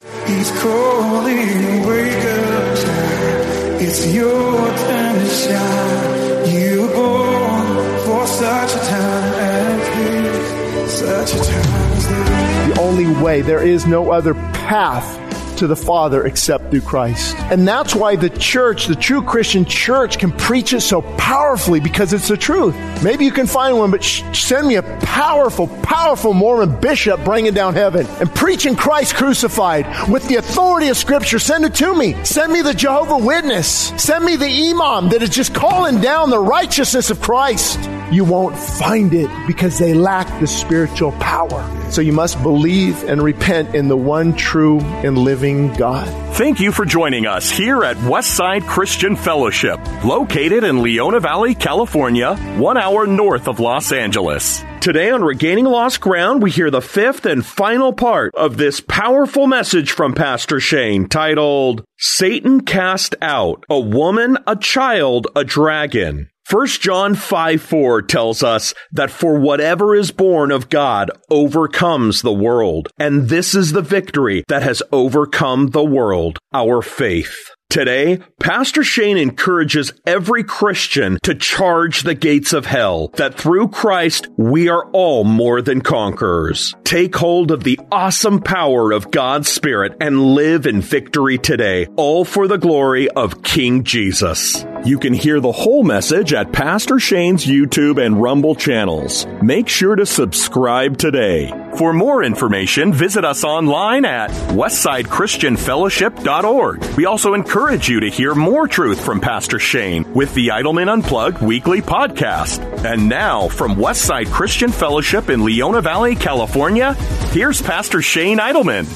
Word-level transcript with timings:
He's 0.00 0.50
calling, 0.60 1.86
wake 1.86 2.24
up 2.24 2.78
time. 2.78 3.80
It's 3.80 4.06
your 4.14 4.68
time 4.68 5.18
to 5.18 5.26
shine. 5.26 6.54
You 6.54 6.82
were 6.82 6.94
born 6.94 7.66
for 8.04 8.26
such 8.28 8.76
a 8.76 8.86
time 8.86 9.32
as 9.34 9.96
this. 9.96 10.98
Such 11.00 11.34
a 11.34 11.50
time 11.50 11.92
as 11.94 12.08
this. 12.08 12.76
The 12.76 12.80
only 12.80 13.22
way, 13.22 13.40
there 13.40 13.60
is 13.60 13.86
no 13.88 14.12
other 14.12 14.34
path 14.34 15.27
to 15.58 15.66
the 15.66 15.76
Father 15.76 16.24
except 16.26 16.70
through 16.70 16.80
Christ. 16.82 17.36
And 17.36 17.66
that's 17.66 17.94
why 17.94 18.16
the 18.16 18.30
church, 18.30 18.86
the 18.86 18.94
true 18.94 19.22
Christian 19.22 19.64
church, 19.64 20.18
can 20.18 20.32
preach 20.32 20.72
it 20.72 20.80
so 20.80 21.02
powerfully 21.02 21.80
because 21.80 22.12
it's 22.12 22.28
the 22.28 22.36
truth. 22.36 22.74
Maybe 23.02 23.24
you 23.24 23.32
can 23.32 23.46
find 23.46 23.76
one, 23.76 23.90
but 23.90 24.02
sh- 24.02 24.22
send 24.32 24.66
me 24.66 24.76
a 24.76 24.82
powerful, 24.82 25.68
powerful 25.82 26.32
Mormon 26.32 26.80
bishop 26.80 27.24
bringing 27.24 27.54
down 27.54 27.74
heaven 27.74 28.06
and 28.20 28.32
preaching 28.34 28.76
Christ 28.76 29.14
crucified 29.14 30.08
with 30.08 30.26
the 30.28 30.36
authority 30.36 30.88
of 30.88 30.96
Scripture. 30.96 31.38
Send 31.38 31.64
it 31.64 31.74
to 31.76 31.94
me. 31.94 32.16
Send 32.24 32.52
me 32.52 32.62
the 32.62 32.74
Jehovah 32.74 33.18
Witness. 33.18 33.92
Send 33.96 34.24
me 34.24 34.36
the 34.36 34.70
Imam 34.70 35.08
that 35.10 35.22
is 35.22 35.30
just 35.30 35.54
calling 35.54 36.00
down 36.00 36.30
the 36.30 36.38
righteousness 36.38 37.10
of 37.10 37.20
Christ. 37.20 37.78
You 38.10 38.24
won't 38.24 38.56
find 38.56 39.12
it 39.12 39.30
because 39.46 39.78
they 39.78 39.92
lack 39.92 40.26
the 40.40 40.46
spiritual 40.46 41.12
power. 41.12 41.62
So 41.90 42.00
you 42.00 42.12
must 42.12 42.42
believe 42.42 43.04
and 43.04 43.22
repent 43.22 43.74
in 43.74 43.88
the 43.88 43.96
one 43.98 44.34
true 44.34 44.80
and 44.80 45.18
living 45.18 45.74
God. 45.74 46.08
Thank 46.34 46.58
you 46.60 46.72
for 46.72 46.84
joining 46.84 47.26
us 47.26 47.50
here 47.50 47.84
at 47.84 47.96
Westside 47.96 48.66
Christian 48.66 49.14
Fellowship, 49.14 49.78
located 50.04 50.64
in 50.64 50.82
Leona 50.82 51.20
Valley, 51.20 51.54
California, 51.54 52.36
one 52.56 52.78
hour 52.78 53.06
north 53.06 53.46
of 53.46 53.60
Los 53.60 53.92
Angeles. 53.92 54.62
Today 54.80 55.10
on 55.10 55.22
Regaining 55.22 55.64
Lost 55.66 56.00
Ground, 56.00 56.40
we 56.40 56.50
hear 56.50 56.70
the 56.70 56.80
fifth 56.80 57.26
and 57.26 57.44
final 57.44 57.92
part 57.92 58.34
of 58.36 58.56
this 58.56 58.80
powerful 58.80 59.46
message 59.46 59.92
from 59.92 60.14
Pastor 60.14 60.60
Shane 60.60 61.08
titled, 61.08 61.84
Satan 61.98 62.60
Cast 62.62 63.16
Out, 63.20 63.66
a 63.68 63.78
Woman, 63.78 64.38
a 64.46 64.56
Child, 64.56 65.26
a 65.34 65.44
Dragon. 65.44 66.30
1 66.50 66.66
John 66.66 67.14
5 67.14 67.60
4 67.60 68.02
tells 68.02 68.42
us 68.42 68.72
that 68.90 69.10
for 69.10 69.38
whatever 69.38 69.94
is 69.94 70.10
born 70.10 70.50
of 70.50 70.70
God 70.70 71.10
overcomes 71.28 72.22
the 72.22 72.32
world. 72.32 72.88
And 72.98 73.28
this 73.28 73.54
is 73.54 73.72
the 73.72 73.82
victory 73.82 74.44
that 74.48 74.62
has 74.62 74.82
overcome 74.90 75.68
the 75.68 75.84
world, 75.84 76.38
our 76.54 76.80
faith. 76.80 77.50
Today, 77.70 78.20
Pastor 78.40 78.82
Shane 78.82 79.18
encourages 79.18 79.92
every 80.06 80.42
Christian 80.42 81.18
to 81.22 81.34
charge 81.34 82.02
the 82.02 82.14
gates 82.14 82.54
of 82.54 82.64
hell, 82.64 83.08
that 83.16 83.34
through 83.34 83.68
Christ 83.68 84.26
we 84.38 84.70
are 84.70 84.86
all 84.92 85.24
more 85.24 85.60
than 85.60 85.82
conquerors. 85.82 86.74
Take 86.84 87.14
hold 87.14 87.50
of 87.50 87.64
the 87.64 87.78
awesome 87.92 88.40
power 88.40 88.90
of 88.90 89.10
God's 89.10 89.52
Spirit 89.52 89.98
and 90.00 90.34
live 90.34 90.64
in 90.64 90.80
victory 90.80 91.36
today, 91.36 91.84
all 91.96 92.24
for 92.24 92.48
the 92.48 92.56
glory 92.56 93.10
of 93.10 93.42
King 93.42 93.84
Jesus. 93.84 94.64
You 94.86 94.98
can 94.98 95.12
hear 95.12 95.38
the 95.38 95.52
whole 95.52 95.84
message 95.84 96.32
at 96.32 96.52
Pastor 96.52 96.98
Shane's 96.98 97.44
YouTube 97.44 98.02
and 98.02 98.22
Rumble 98.22 98.54
channels. 98.54 99.26
Make 99.42 99.68
sure 99.68 99.94
to 99.94 100.06
subscribe 100.06 100.96
today. 100.96 101.52
For 101.76 101.92
more 101.92 102.24
information, 102.24 102.94
visit 102.94 103.26
us 103.26 103.44
online 103.44 104.06
at 104.06 104.30
westsidechristianfellowship.org. 104.30 106.84
We 106.96 107.04
also 107.04 107.34
encourage 107.34 107.57
you 107.58 107.98
to 108.00 108.08
hear 108.08 108.36
more 108.36 108.68
truth 108.68 109.04
from 109.04 109.20
Pastor 109.20 109.58
Shane 109.58 110.14
with 110.14 110.32
the 110.34 110.48
Idleman 110.48 110.88
Unplugged 110.88 111.42
weekly 111.42 111.82
podcast. 111.82 112.60
And 112.84 113.08
now, 113.08 113.48
from 113.48 113.74
Westside 113.74 114.30
Christian 114.30 114.70
Fellowship 114.70 115.28
in 115.28 115.44
Leona 115.44 115.82
Valley, 115.82 116.14
California, 116.14 116.94
here's 117.32 117.60
Pastor 117.60 118.00
Shane 118.00 118.38
Idleman. 118.38 118.86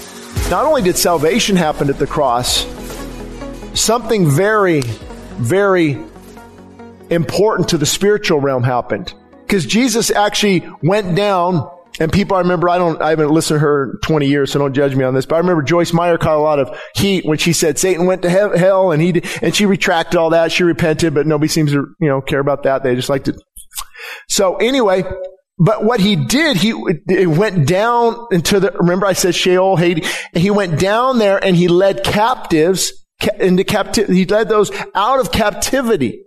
Not 0.48 0.64
only 0.64 0.80
did 0.80 0.96
salvation 0.96 1.56
happen 1.56 1.90
at 1.90 1.98
the 1.98 2.06
cross, 2.06 2.64
something 3.74 4.30
very, 4.30 4.82
very 4.82 6.00
important 7.10 7.70
to 7.70 7.78
the 7.78 7.86
spiritual 7.86 8.38
realm 8.38 8.62
happened. 8.62 9.12
Because 9.40 9.66
Jesus 9.66 10.12
actually 10.12 10.68
went 10.82 11.16
down 11.16 11.68
and 12.00 12.12
people, 12.12 12.36
I 12.36 12.40
remember, 12.40 12.68
I 12.68 12.78
don't, 12.78 13.00
I 13.02 13.10
haven't 13.10 13.30
listened 13.30 13.56
to 13.56 13.60
her 13.60 13.98
20 14.02 14.26
years, 14.26 14.52
so 14.52 14.58
don't 14.58 14.74
judge 14.74 14.94
me 14.94 15.04
on 15.04 15.14
this, 15.14 15.26
but 15.26 15.36
I 15.36 15.38
remember 15.38 15.62
Joyce 15.62 15.92
Meyer 15.92 16.18
caught 16.18 16.36
a 16.36 16.40
lot 16.40 16.58
of 16.58 16.78
heat 16.94 17.24
when 17.24 17.38
she 17.38 17.52
said 17.52 17.78
Satan 17.78 18.06
went 18.06 18.22
to 18.22 18.30
he- 18.30 18.58
hell 18.58 18.92
and 18.92 19.02
he, 19.02 19.12
did, 19.12 19.26
and 19.42 19.54
she 19.54 19.66
retracted 19.66 20.16
all 20.16 20.30
that. 20.30 20.52
She 20.52 20.64
repented, 20.64 21.14
but 21.14 21.26
nobody 21.26 21.48
seems 21.48 21.72
to, 21.72 21.86
you 22.00 22.08
know, 22.08 22.20
care 22.20 22.40
about 22.40 22.62
that. 22.62 22.82
They 22.82 22.94
just 22.94 23.08
like 23.08 23.24
to. 23.24 23.38
So 24.28 24.56
anyway, 24.56 25.04
but 25.58 25.84
what 25.84 26.00
he 26.00 26.16
did, 26.16 26.56
he 26.56 26.70
it 27.08 27.28
went 27.28 27.68
down 27.68 28.26
into 28.32 28.58
the, 28.58 28.72
remember 28.72 29.06
I 29.06 29.12
said 29.12 29.34
Sheol, 29.34 29.76
Hades, 29.76 30.10
he 30.34 30.50
went 30.50 30.80
down 30.80 31.18
there 31.18 31.42
and 31.44 31.54
he 31.54 31.68
led 31.68 32.02
captives 32.02 32.92
into 33.38 33.64
captivity. 33.64 34.14
He 34.14 34.24
led 34.26 34.48
those 34.48 34.70
out 34.94 35.20
of 35.20 35.30
captivity. 35.30 36.24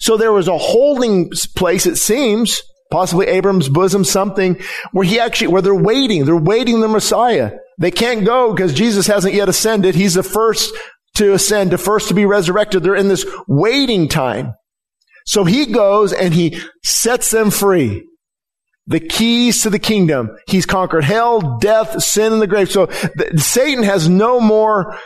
So 0.00 0.16
there 0.16 0.32
was 0.32 0.48
a 0.48 0.58
holding 0.58 1.30
place, 1.56 1.86
it 1.86 1.96
seems, 1.96 2.60
possibly 2.90 3.26
Abraham's 3.26 3.68
bosom, 3.68 4.04
something 4.04 4.60
where 4.92 5.06
he 5.06 5.20
actually, 5.20 5.48
where 5.48 5.62
they're 5.62 5.74
waiting. 5.74 6.24
They're 6.24 6.36
waiting 6.36 6.80
the 6.80 6.88
Messiah. 6.88 7.52
They 7.78 7.90
can't 7.90 8.24
go 8.24 8.52
because 8.52 8.74
Jesus 8.74 9.06
hasn't 9.06 9.34
yet 9.34 9.48
ascended. 9.48 9.94
He's 9.94 10.14
the 10.14 10.22
first 10.22 10.74
to 11.16 11.32
ascend, 11.32 11.70
the 11.70 11.78
first 11.78 12.08
to 12.08 12.14
be 12.14 12.26
resurrected. 12.26 12.82
They're 12.82 12.94
in 12.94 13.08
this 13.08 13.26
waiting 13.48 14.08
time. 14.08 14.54
So 15.26 15.44
he 15.44 15.66
goes 15.66 16.12
and 16.12 16.32
he 16.32 16.60
sets 16.84 17.30
them 17.30 17.50
free. 17.50 18.06
The 18.86 19.00
keys 19.00 19.62
to 19.62 19.70
the 19.70 19.80
kingdom. 19.80 20.30
He's 20.46 20.64
conquered 20.64 21.02
hell, 21.02 21.58
death, 21.58 22.00
sin, 22.02 22.32
and 22.32 22.40
the 22.40 22.46
grave. 22.46 22.70
So 22.70 22.86
the, 22.86 23.32
Satan 23.36 23.82
has 23.82 24.08
no 24.08 24.40
more 24.40 24.96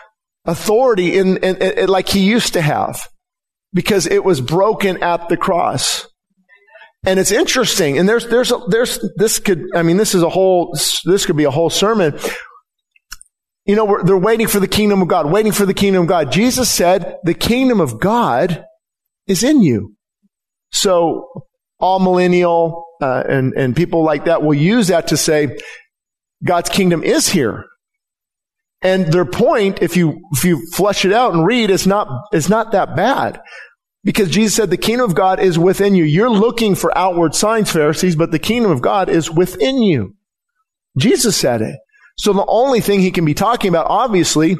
authority 0.44 1.16
in, 1.16 1.38
in, 1.38 1.56
in, 1.56 1.88
like 1.88 2.08
he 2.08 2.20
used 2.20 2.52
to 2.52 2.60
have 2.60 3.08
because 3.72 4.06
it 4.06 4.22
was 4.22 4.42
broken 4.42 5.02
at 5.02 5.30
the 5.30 5.36
cross. 5.38 6.06
And 7.04 7.18
it's 7.18 7.32
interesting. 7.32 7.98
And 7.98 8.08
there's, 8.08 8.26
there's, 8.26 8.52
there's, 8.68 8.98
this 9.16 9.38
could, 9.38 9.64
I 9.74 9.82
mean, 9.82 9.96
this 9.96 10.14
is 10.14 10.22
a 10.22 10.28
whole, 10.28 10.76
this 11.04 11.24
could 11.24 11.36
be 11.36 11.44
a 11.44 11.50
whole 11.50 11.70
sermon. 11.70 12.18
You 13.64 13.76
know, 13.76 14.02
they're 14.02 14.18
waiting 14.18 14.48
for 14.48 14.60
the 14.60 14.68
kingdom 14.68 15.00
of 15.00 15.08
God, 15.08 15.30
waiting 15.30 15.52
for 15.52 15.64
the 15.64 15.74
kingdom 15.74 16.02
of 16.02 16.08
God. 16.08 16.32
Jesus 16.32 16.70
said, 16.70 17.16
the 17.24 17.34
kingdom 17.34 17.80
of 17.80 18.00
God 18.00 18.64
is 19.26 19.42
in 19.42 19.62
you. 19.62 19.94
So, 20.72 21.28
amillennial, 21.80 22.82
uh, 23.00 23.24
and, 23.28 23.54
and 23.54 23.74
people 23.74 24.04
like 24.04 24.26
that 24.26 24.42
will 24.42 24.54
use 24.54 24.88
that 24.88 25.08
to 25.08 25.16
say, 25.16 25.56
God's 26.44 26.68
kingdom 26.68 27.02
is 27.02 27.28
here. 27.28 27.64
And 28.82 29.12
their 29.12 29.24
point, 29.24 29.82
if 29.82 29.96
you, 29.96 30.20
if 30.32 30.44
you 30.44 30.66
flesh 30.72 31.04
it 31.04 31.12
out 31.12 31.34
and 31.34 31.46
read, 31.46 31.70
is 31.70 31.86
not, 31.86 32.08
is 32.32 32.48
not 32.48 32.72
that 32.72 32.96
bad. 32.96 33.40
Because 34.02 34.30
Jesus 34.30 34.54
said 34.54 34.70
the 34.70 34.76
kingdom 34.76 35.08
of 35.08 35.14
God 35.14 35.40
is 35.40 35.58
within 35.58 35.94
you. 35.94 36.04
You're 36.04 36.30
looking 36.30 36.74
for 36.74 36.96
outward 36.96 37.34
signs, 37.34 37.70
Pharisees, 37.70 38.16
but 38.16 38.30
the 38.30 38.38
kingdom 38.38 38.70
of 38.70 38.80
God 38.80 39.08
is 39.08 39.30
within 39.30 39.82
you. 39.82 40.14
Jesus 40.98 41.36
said 41.36 41.60
it. 41.60 41.76
So 42.16 42.32
the 42.32 42.46
only 42.46 42.80
thing 42.80 43.00
he 43.00 43.10
can 43.10 43.24
be 43.24 43.34
talking 43.34 43.68
about, 43.68 43.86
obviously, 43.88 44.56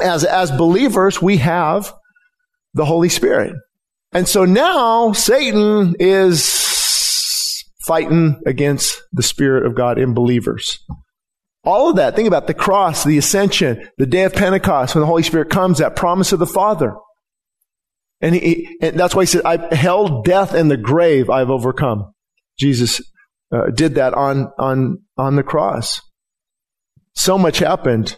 as, 0.00 0.24
as 0.24 0.50
believers, 0.50 1.20
we 1.20 1.38
have 1.38 1.92
the 2.74 2.84
Holy 2.84 3.08
Spirit. 3.08 3.54
And 4.12 4.28
so 4.28 4.44
now 4.44 5.12
Satan 5.12 5.94
is 5.98 7.64
fighting 7.86 8.40
against 8.46 9.02
the 9.12 9.22
Spirit 9.22 9.66
of 9.66 9.74
God 9.74 9.98
in 9.98 10.14
believers. 10.14 10.78
All 11.64 11.90
of 11.90 11.96
that. 11.96 12.16
Think 12.16 12.28
about 12.28 12.46
the 12.46 12.54
cross, 12.54 13.04
the 13.04 13.18
ascension, 13.18 13.88
the 13.98 14.06
day 14.06 14.22
of 14.24 14.32
Pentecost, 14.32 14.94
when 14.94 15.00
the 15.00 15.06
Holy 15.06 15.22
Spirit 15.22 15.50
comes, 15.50 15.78
that 15.78 15.96
promise 15.96 16.32
of 16.32 16.38
the 16.38 16.46
Father. 16.46 16.94
And, 18.20 18.34
he, 18.34 18.76
and 18.80 18.98
that's 18.98 19.14
why 19.14 19.22
he 19.22 19.26
said, 19.26 19.42
I 19.44 19.74
held 19.74 20.24
death 20.24 20.52
and 20.52 20.70
the 20.70 20.76
grave 20.76 21.30
I've 21.30 21.50
overcome. 21.50 22.12
Jesus 22.58 23.00
uh, 23.52 23.70
did 23.74 23.94
that 23.94 24.14
on, 24.14 24.52
on, 24.58 25.02
on 25.16 25.36
the 25.36 25.42
cross. 25.42 26.00
So 27.14 27.38
much 27.38 27.58
happened. 27.58 28.16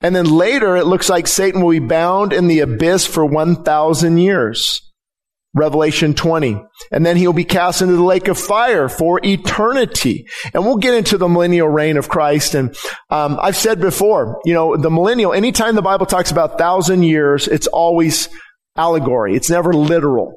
And 0.00 0.16
then 0.16 0.26
later, 0.26 0.76
it 0.76 0.86
looks 0.86 1.08
like 1.08 1.26
Satan 1.26 1.60
will 1.60 1.70
be 1.70 1.78
bound 1.78 2.32
in 2.32 2.46
the 2.46 2.60
abyss 2.60 3.06
for 3.06 3.24
1,000 3.24 4.18
years. 4.18 4.80
Revelation 5.52 6.14
20. 6.14 6.62
And 6.92 7.04
then 7.04 7.16
he'll 7.16 7.32
be 7.32 7.44
cast 7.44 7.82
into 7.82 7.96
the 7.96 8.04
lake 8.04 8.28
of 8.28 8.38
fire 8.38 8.88
for 8.88 9.20
eternity. 9.24 10.28
And 10.54 10.64
we'll 10.64 10.76
get 10.76 10.94
into 10.94 11.18
the 11.18 11.28
millennial 11.28 11.68
reign 11.68 11.96
of 11.96 12.08
Christ. 12.08 12.54
And 12.54 12.74
um, 13.10 13.38
I've 13.42 13.56
said 13.56 13.80
before, 13.80 14.40
you 14.44 14.54
know, 14.54 14.76
the 14.76 14.90
millennial, 14.90 15.32
anytime 15.32 15.74
the 15.74 15.82
Bible 15.82 16.06
talks 16.06 16.30
about 16.30 16.56
thousand 16.56 17.02
years, 17.02 17.48
it's 17.48 17.66
always 17.66 18.28
allegory. 18.76 19.36
It's 19.36 19.50
never 19.50 19.72
literal. 19.72 20.34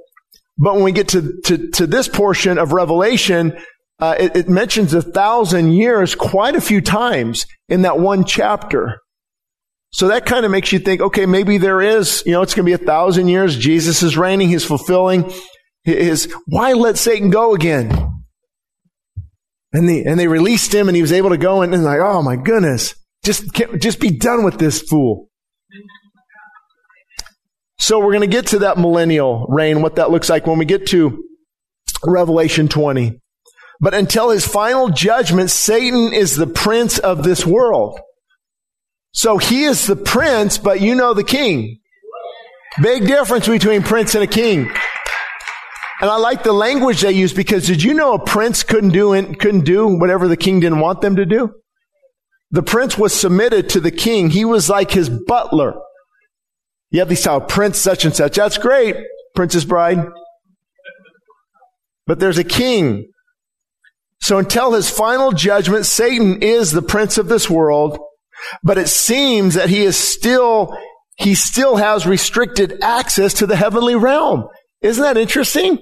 But 0.57 0.75
when 0.75 0.83
we 0.83 0.91
get 0.91 1.09
to, 1.09 1.41
to, 1.45 1.69
to 1.71 1.87
this 1.87 2.07
portion 2.07 2.57
of 2.57 2.73
Revelation, 2.73 3.57
uh, 3.99 4.15
it, 4.19 4.35
it 4.35 4.49
mentions 4.49 4.93
a 4.93 5.01
thousand 5.01 5.73
years 5.73 6.15
quite 6.15 6.55
a 6.55 6.61
few 6.61 6.81
times 6.81 7.45
in 7.69 7.83
that 7.83 7.99
one 7.99 8.25
chapter. 8.25 8.99
So 9.91 10.07
that 10.07 10.25
kind 10.25 10.45
of 10.45 10.51
makes 10.51 10.71
you 10.71 10.79
think, 10.79 11.01
okay, 11.01 11.25
maybe 11.25 11.57
there 11.57 11.81
is, 11.81 12.23
you 12.25 12.31
know, 12.31 12.41
it's 12.41 12.55
going 12.55 12.65
to 12.65 12.77
be 12.77 12.83
a 12.83 12.85
thousand 12.85 13.27
years. 13.27 13.55
Jesus 13.55 14.01
is 14.01 14.17
reigning. 14.17 14.49
He's 14.49 14.65
fulfilling 14.65 15.31
his, 15.83 16.33
why 16.47 16.73
let 16.73 16.97
Satan 16.97 17.29
go 17.29 17.53
again? 17.53 18.09
And 19.71 19.87
they, 19.87 20.03
and 20.03 20.19
they 20.19 20.27
released 20.27 20.73
him 20.73 20.87
and 20.87 20.95
he 20.95 21.01
was 21.01 21.11
able 21.11 21.29
to 21.29 21.37
go 21.37 21.61
and, 21.61 21.73
and 21.73 21.83
like, 21.83 21.99
oh 21.99 22.21
my 22.21 22.35
goodness, 22.35 22.95
just, 23.23 23.53
just 23.79 23.99
be 23.99 24.11
done 24.11 24.43
with 24.43 24.57
this 24.57 24.81
fool. 24.81 25.29
So 27.83 27.99
we're 27.99 28.13
going 28.13 28.21
to 28.21 28.27
get 28.27 28.47
to 28.47 28.59
that 28.59 28.77
millennial 28.77 29.45
reign, 29.49 29.81
what 29.81 29.97
that 29.97 30.09
looks 30.09 30.29
like 30.29 30.47
when 30.47 30.57
we 30.57 30.63
get 30.63 30.87
to 30.87 31.21
Revelation 32.05 32.69
20. 32.69 33.19
But 33.81 33.93
until 33.93 34.29
his 34.29 34.47
final 34.47 34.87
judgment, 34.87 35.51
Satan 35.51 36.13
is 36.13 36.37
the 36.37 36.47
prince 36.47 36.97
of 36.97 37.25
this 37.25 37.45
world. 37.45 37.99
So 39.11 39.37
he 39.37 39.65
is 39.65 39.85
the 39.85 39.97
prince, 39.97 40.57
but 40.57 40.79
you 40.79 40.95
know 40.95 41.13
the 41.13 41.25
king. 41.25 41.81
Big 42.81 43.05
difference 43.05 43.49
between 43.49 43.83
prince 43.83 44.15
and 44.15 44.23
a 44.23 44.27
king. 44.27 44.71
And 45.99 46.09
I 46.09 46.15
like 46.15 46.43
the 46.43 46.53
language 46.53 47.01
they 47.01 47.11
use 47.11 47.33
because 47.33 47.67
did 47.67 47.83
you 47.83 47.93
know 47.93 48.13
a 48.13 48.25
prince 48.25 48.63
couldn't 48.63 48.91
do 48.91 49.11
couldn't 49.35 49.65
do 49.65 49.87
whatever 49.99 50.29
the 50.29 50.37
king 50.37 50.61
didn't 50.61 50.79
want 50.79 51.01
them 51.01 51.17
to 51.17 51.25
do? 51.25 51.53
The 52.49 52.63
prince 52.63 52.97
was 52.97 53.13
submitted 53.13 53.67
to 53.71 53.81
the 53.81 53.91
king. 53.91 54.29
He 54.29 54.45
was 54.45 54.69
like 54.69 54.91
his 54.91 55.09
butler. 55.09 55.73
You 56.93 56.99
have 56.99 57.09
these 57.09 57.23
title, 57.23 57.41
prince 57.41 57.79
such 57.79 58.05
and 58.05 58.15
such. 58.15 58.35
That's 58.35 58.59
great, 58.59 58.95
princess 59.33 59.65
bride. 59.65 59.97
But 62.05 62.19
there's 62.19 62.37
a 62.37 62.43
king. 62.43 63.09
So 64.21 64.37
until 64.37 64.73
his 64.73 64.91
final 64.91 65.31
judgment, 65.31 65.87
Satan 65.87 66.43
is 66.43 66.71
the 66.71 66.83
prince 66.83 67.17
of 67.17 67.27
this 67.27 67.49
world. 67.49 67.97
But 68.63 68.77
it 68.77 68.89
seems 68.89 69.55
that 69.55 69.69
he 69.69 69.81
is 69.81 69.97
still, 69.97 70.77
he 71.17 71.33
still 71.33 71.77
has 71.77 72.05
restricted 72.05 72.77
access 72.83 73.33
to 73.35 73.47
the 73.47 73.55
heavenly 73.55 73.95
realm. 73.95 74.47
Isn't 74.81 75.03
that 75.03 75.17
interesting? 75.17 75.79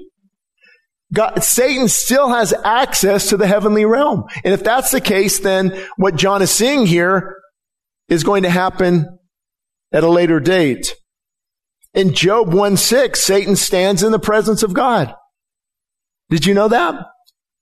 God, 1.11 1.43
Satan 1.43 1.89
still 1.89 2.29
has 2.29 2.53
access 2.63 3.29
to 3.29 3.37
the 3.37 3.47
heavenly 3.47 3.83
realm. 3.83 4.23
And 4.45 4.53
if 4.53 4.63
that's 4.63 4.91
the 4.91 5.01
case, 5.01 5.39
then 5.39 5.77
what 5.97 6.15
John 6.15 6.41
is 6.41 6.51
seeing 6.51 6.85
here 6.85 7.35
is 8.07 8.23
going 8.23 8.43
to 8.43 8.49
happen 8.49 9.19
at 9.91 10.05
a 10.05 10.09
later 10.09 10.39
date. 10.39 10.95
In 11.93 12.13
Job 12.13 12.53
1 12.53 12.77
6, 12.77 13.19
Satan 13.19 13.55
stands 13.55 14.03
in 14.03 14.11
the 14.11 14.19
presence 14.19 14.63
of 14.63 14.73
God. 14.73 15.13
Did 16.29 16.45
you 16.45 16.53
know 16.53 16.69
that? 16.69 16.95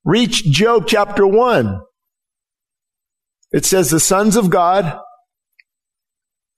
Reach 0.05 0.43
Job 0.45 0.85
chapter 0.87 1.25
1. 1.25 1.79
It 3.51 3.65
says 3.65 3.89
the 3.89 3.99
sons 3.99 4.35
of 4.35 4.49
God 4.49 4.99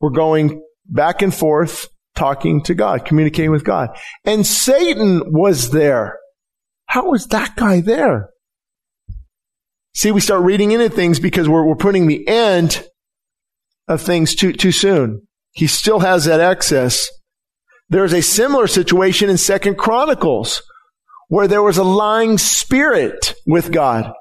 were 0.02 0.12
going 0.12 0.62
back 0.86 1.22
and 1.22 1.34
forth 1.34 1.88
talking 2.16 2.62
to 2.64 2.74
God, 2.74 3.06
communicating 3.06 3.52
with 3.52 3.64
God. 3.64 3.90
And 4.26 4.46
Satan 4.46 5.32
was 5.32 5.72
there. 5.72 6.18
How 6.88 7.10
was 7.10 7.28
that 7.28 7.56
guy 7.56 7.80
there? 7.80 8.30
See, 9.94 10.12
we 10.12 10.22
start 10.22 10.44
reading 10.44 10.72
into 10.72 10.90
things 10.90 11.20
because 11.20 11.48
we're, 11.48 11.66
we're 11.66 11.76
putting 11.76 12.08
the 12.08 12.28
end 12.28 12.86
of 13.88 14.02
things 14.02 14.36
too, 14.36 14.54
too 14.54 14.72
soon. 14.72 15.28
He 15.52 15.68
still 15.68 16.00
has 16.00 16.26
that 16.26 16.40
access. 16.40 17.10
There's 17.92 18.14
a 18.14 18.22
similar 18.22 18.68
situation 18.68 19.30
in 19.30 19.38
Second 19.38 19.78
Chronicles 19.78 20.64
where 21.28 21.50
there 21.50 21.62
was 21.62 21.78
a 21.78 21.84
lying 21.84 22.38
spirit 22.38 23.36
with 23.46 23.70
God. 23.70 24.14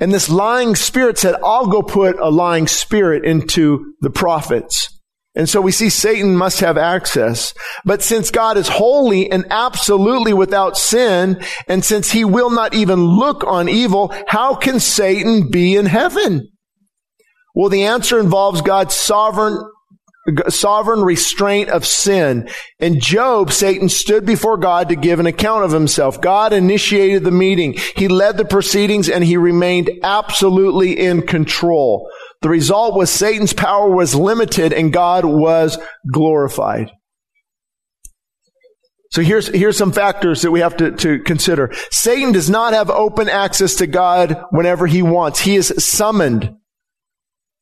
And 0.00 0.12
this 0.12 0.28
lying 0.28 0.74
spirit 0.74 1.16
said, 1.16 1.36
I'll 1.44 1.68
go 1.68 1.80
put 1.80 2.18
a 2.18 2.28
lying 2.28 2.66
spirit 2.66 3.24
into 3.24 3.94
the 4.00 4.10
prophets. 4.10 5.00
And 5.36 5.48
so 5.48 5.60
we 5.60 5.70
see 5.70 5.90
Satan 5.90 6.36
must 6.36 6.58
have 6.58 6.76
access. 6.76 7.54
But 7.84 8.02
since 8.02 8.32
God 8.32 8.56
is 8.56 8.66
holy 8.66 9.30
and 9.30 9.46
absolutely 9.50 10.32
without 10.32 10.76
sin, 10.76 11.40
and 11.68 11.84
since 11.84 12.10
he 12.10 12.24
will 12.24 12.50
not 12.50 12.74
even 12.74 12.98
look 12.98 13.44
on 13.44 13.68
evil, 13.68 14.12
how 14.26 14.56
can 14.56 14.80
Satan 14.80 15.50
be 15.50 15.76
in 15.76 15.86
heaven? 15.86 16.48
Well, 17.54 17.68
the 17.68 17.84
answer 17.84 18.18
involves 18.18 18.60
God's 18.60 18.96
sovereign 18.96 19.62
sovereign 20.48 21.00
restraint 21.00 21.70
of 21.70 21.86
sin. 21.86 22.48
In 22.78 23.00
Job, 23.00 23.50
Satan 23.50 23.88
stood 23.88 24.26
before 24.26 24.56
God 24.58 24.88
to 24.88 24.96
give 24.96 25.20
an 25.20 25.26
account 25.26 25.64
of 25.64 25.72
himself. 25.72 26.20
God 26.20 26.52
initiated 26.52 27.24
the 27.24 27.30
meeting. 27.30 27.74
He 27.96 28.08
led 28.08 28.36
the 28.36 28.44
proceedings 28.44 29.08
and 29.08 29.24
he 29.24 29.36
remained 29.36 29.90
absolutely 30.02 30.98
in 30.98 31.26
control. 31.26 32.10
The 32.42 32.48
result 32.48 32.94
was 32.94 33.10
Satan's 33.10 33.52
power 33.52 33.90
was 33.90 34.14
limited 34.14 34.72
and 34.72 34.92
God 34.92 35.24
was 35.24 35.78
glorified. 36.12 36.90
So 39.10 39.22
here's, 39.22 39.48
here's 39.48 39.78
some 39.78 39.92
factors 39.92 40.42
that 40.42 40.50
we 40.50 40.60
have 40.60 40.76
to, 40.76 40.92
to 40.92 41.20
consider. 41.20 41.72
Satan 41.90 42.32
does 42.32 42.50
not 42.50 42.74
have 42.74 42.90
open 42.90 43.28
access 43.28 43.76
to 43.76 43.86
God 43.86 44.44
whenever 44.50 44.86
he 44.86 45.00
wants. 45.00 45.40
He 45.40 45.56
is 45.56 45.72
summoned. 45.78 46.54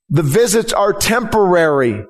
The 0.09 0.25
visits 0.25 0.73
are 0.73 0.93
temporary. 0.93 2.05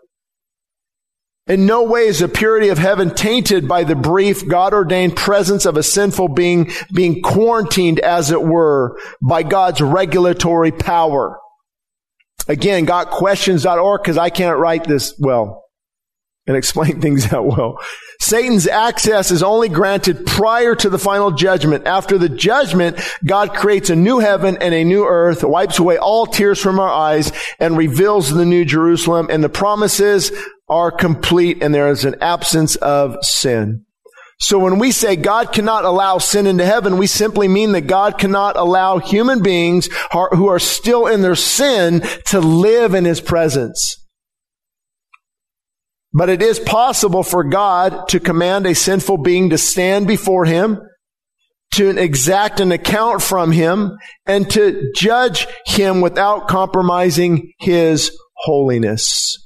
In 1.48 1.64
no 1.64 1.84
way 1.84 2.08
is 2.08 2.19
the 2.19 2.28
purity 2.28 2.70
of 2.70 2.78
heaven 2.78 3.14
tainted 3.14 3.69
by 3.69 3.84
the 3.84 3.94
brief 3.94 4.48
God 4.48 4.75
ordained 4.75 5.16
presence 5.16 5.64
of 5.64 5.76
a 5.76 5.82
sinful 5.82 6.28
being 6.28 6.72
being 6.93 7.22
quarantined 7.22 8.00
as 8.00 8.32
it 8.32 8.43
were 8.43 8.98
by 9.22 9.44
God's 9.44 9.81
regulatory 9.81 10.72
power. 10.72 11.38
Again, 12.48 12.84
gotquestions.org 12.84 14.02
because 14.02 14.19
I 14.19 14.31
can't 14.31 14.58
write 14.58 14.84
this 14.84 15.14
well 15.19 15.65
and 16.46 16.56
explain 16.56 17.00
things 17.00 17.28
that 17.31 17.44
well. 17.44 17.78
Satan's 18.20 18.66
access 18.66 19.31
is 19.31 19.43
only 19.43 19.69
granted 19.69 20.26
prior 20.26 20.75
to 20.75 20.88
the 20.88 20.98
final 20.98 21.31
judgment. 21.31 21.87
After 21.87 22.19
the 22.19 22.28
judgment, 22.28 22.98
God 23.25 23.54
creates 23.54 23.90
a 23.90 23.96
new 23.96 24.19
heaven 24.19 24.56
and 24.60 24.75
a 24.75 24.84
new 24.84 25.04
earth, 25.04 25.44
wipes 25.44 25.78
away 25.78 25.98
all 25.98 26.26
tears 26.26 26.60
from 26.60 26.81
our 26.81 26.90
eyes, 26.90 27.31
and 27.58 27.76
reveals 27.76 28.31
the 28.31 28.46
new 28.46 28.64
Jerusalem 28.64 29.28
and 29.31 29.44
the 29.44 29.48
promises 29.48 30.32
are 30.69 30.90
complete 30.90 31.62
and 31.62 31.75
there 31.75 31.88
is 31.88 32.04
an 32.04 32.16
absence 32.21 32.76
of 32.76 33.16
sin. 33.23 33.85
So 34.38 34.59
when 34.59 34.78
we 34.78 34.90
say 34.90 35.16
God 35.16 35.52
cannot 35.52 35.85
allow 35.85 36.18
sin 36.18 36.47
into 36.47 36.64
heaven, 36.64 36.99
we 36.99 37.06
simply 37.06 37.49
mean 37.49 37.73
that 37.73 37.87
God 37.87 38.18
cannot 38.18 38.56
allow 38.56 38.99
human 38.99 39.42
beings 39.42 39.88
who 40.12 40.49
are 40.49 40.59
still 40.59 41.06
in 41.06 41.23
their 41.23 41.37
sin 41.37 42.02
to 42.26 42.40
live 42.40 42.94
in 42.94 43.06
His 43.06 43.21
presence. 43.21 44.05
But 46.16 46.30
it 46.30 46.40
is 46.40 46.58
possible 46.58 47.23
for 47.23 47.44
God 47.44 48.08
to 48.08 48.20
command 48.20 48.66
a 48.66 48.75
sinful 48.75 49.18
being 49.18 49.50
to 49.50 49.58
stand 49.58 50.06
before 50.06 50.46
Him, 50.46 50.80
to 51.73 51.90
exact 51.90 52.58
an 52.61 52.73
account 52.73 53.20
from 53.20 53.52
Him, 53.52 53.99
and 54.25 54.50
to 54.52 54.90
judge 54.96 55.46
Him 55.66 56.00
without 56.00 56.49
compromising 56.49 57.52
His 57.58 58.16
holiness. 58.35 59.37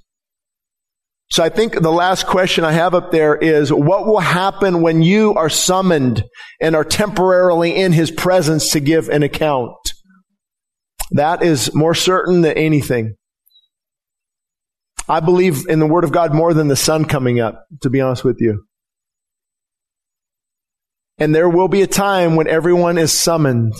So 1.32 1.42
I 1.42 1.48
think 1.48 1.80
the 1.80 1.90
last 1.90 2.26
question 2.26 2.64
I 2.64 2.72
have 2.72 2.94
up 2.94 3.10
there 3.10 3.34
is 3.34 3.72
what 3.72 4.06
will 4.06 4.20
happen 4.20 4.80
when 4.80 5.02
you 5.02 5.34
are 5.34 5.48
summoned 5.48 6.24
and 6.60 6.76
are 6.76 6.84
temporarily 6.84 7.74
in 7.74 7.92
his 7.92 8.10
presence 8.10 8.70
to 8.70 8.80
give 8.80 9.08
an 9.08 9.22
account? 9.22 9.76
That 11.12 11.42
is 11.42 11.74
more 11.74 11.94
certain 11.94 12.42
than 12.42 12.56
anything. 12.56 13.14
I 15.08 15.20
believe 15.20 15.66
in 15.68 15.78
the 15.78 15.86
Word 15.86 16.04
of 16.04 16.12
God 16.12 16.34
more 16.34 16.54
than 16.54 16.68
the 16.68 16.76
sun 16.76 17.04
coming 17.04 17.40
up, 17.40 17.64
to 17.82 17.90
be 17.90 18.00
honest 18.00 18.24
with 18.24 18.40
you. 18.40 18.64
And 21.18 21.34
there 21.34 21.48
will 21.48 21.68
be 21.68 21.82
a 21.82 21.86
time 21.86 22.36
when 22.36 22.48
everyone 22.48 22.96
is 22.96 23.12
summoned 23.12 23.74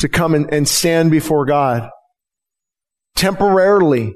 to 0.00 0.08
come 0.08 0.34
and, 0.34 0.52
and 0.52 0.68
stand 0.68 1.10
before 1.10 1.46
God 1.46 1.90
temporarily 3.16 4.14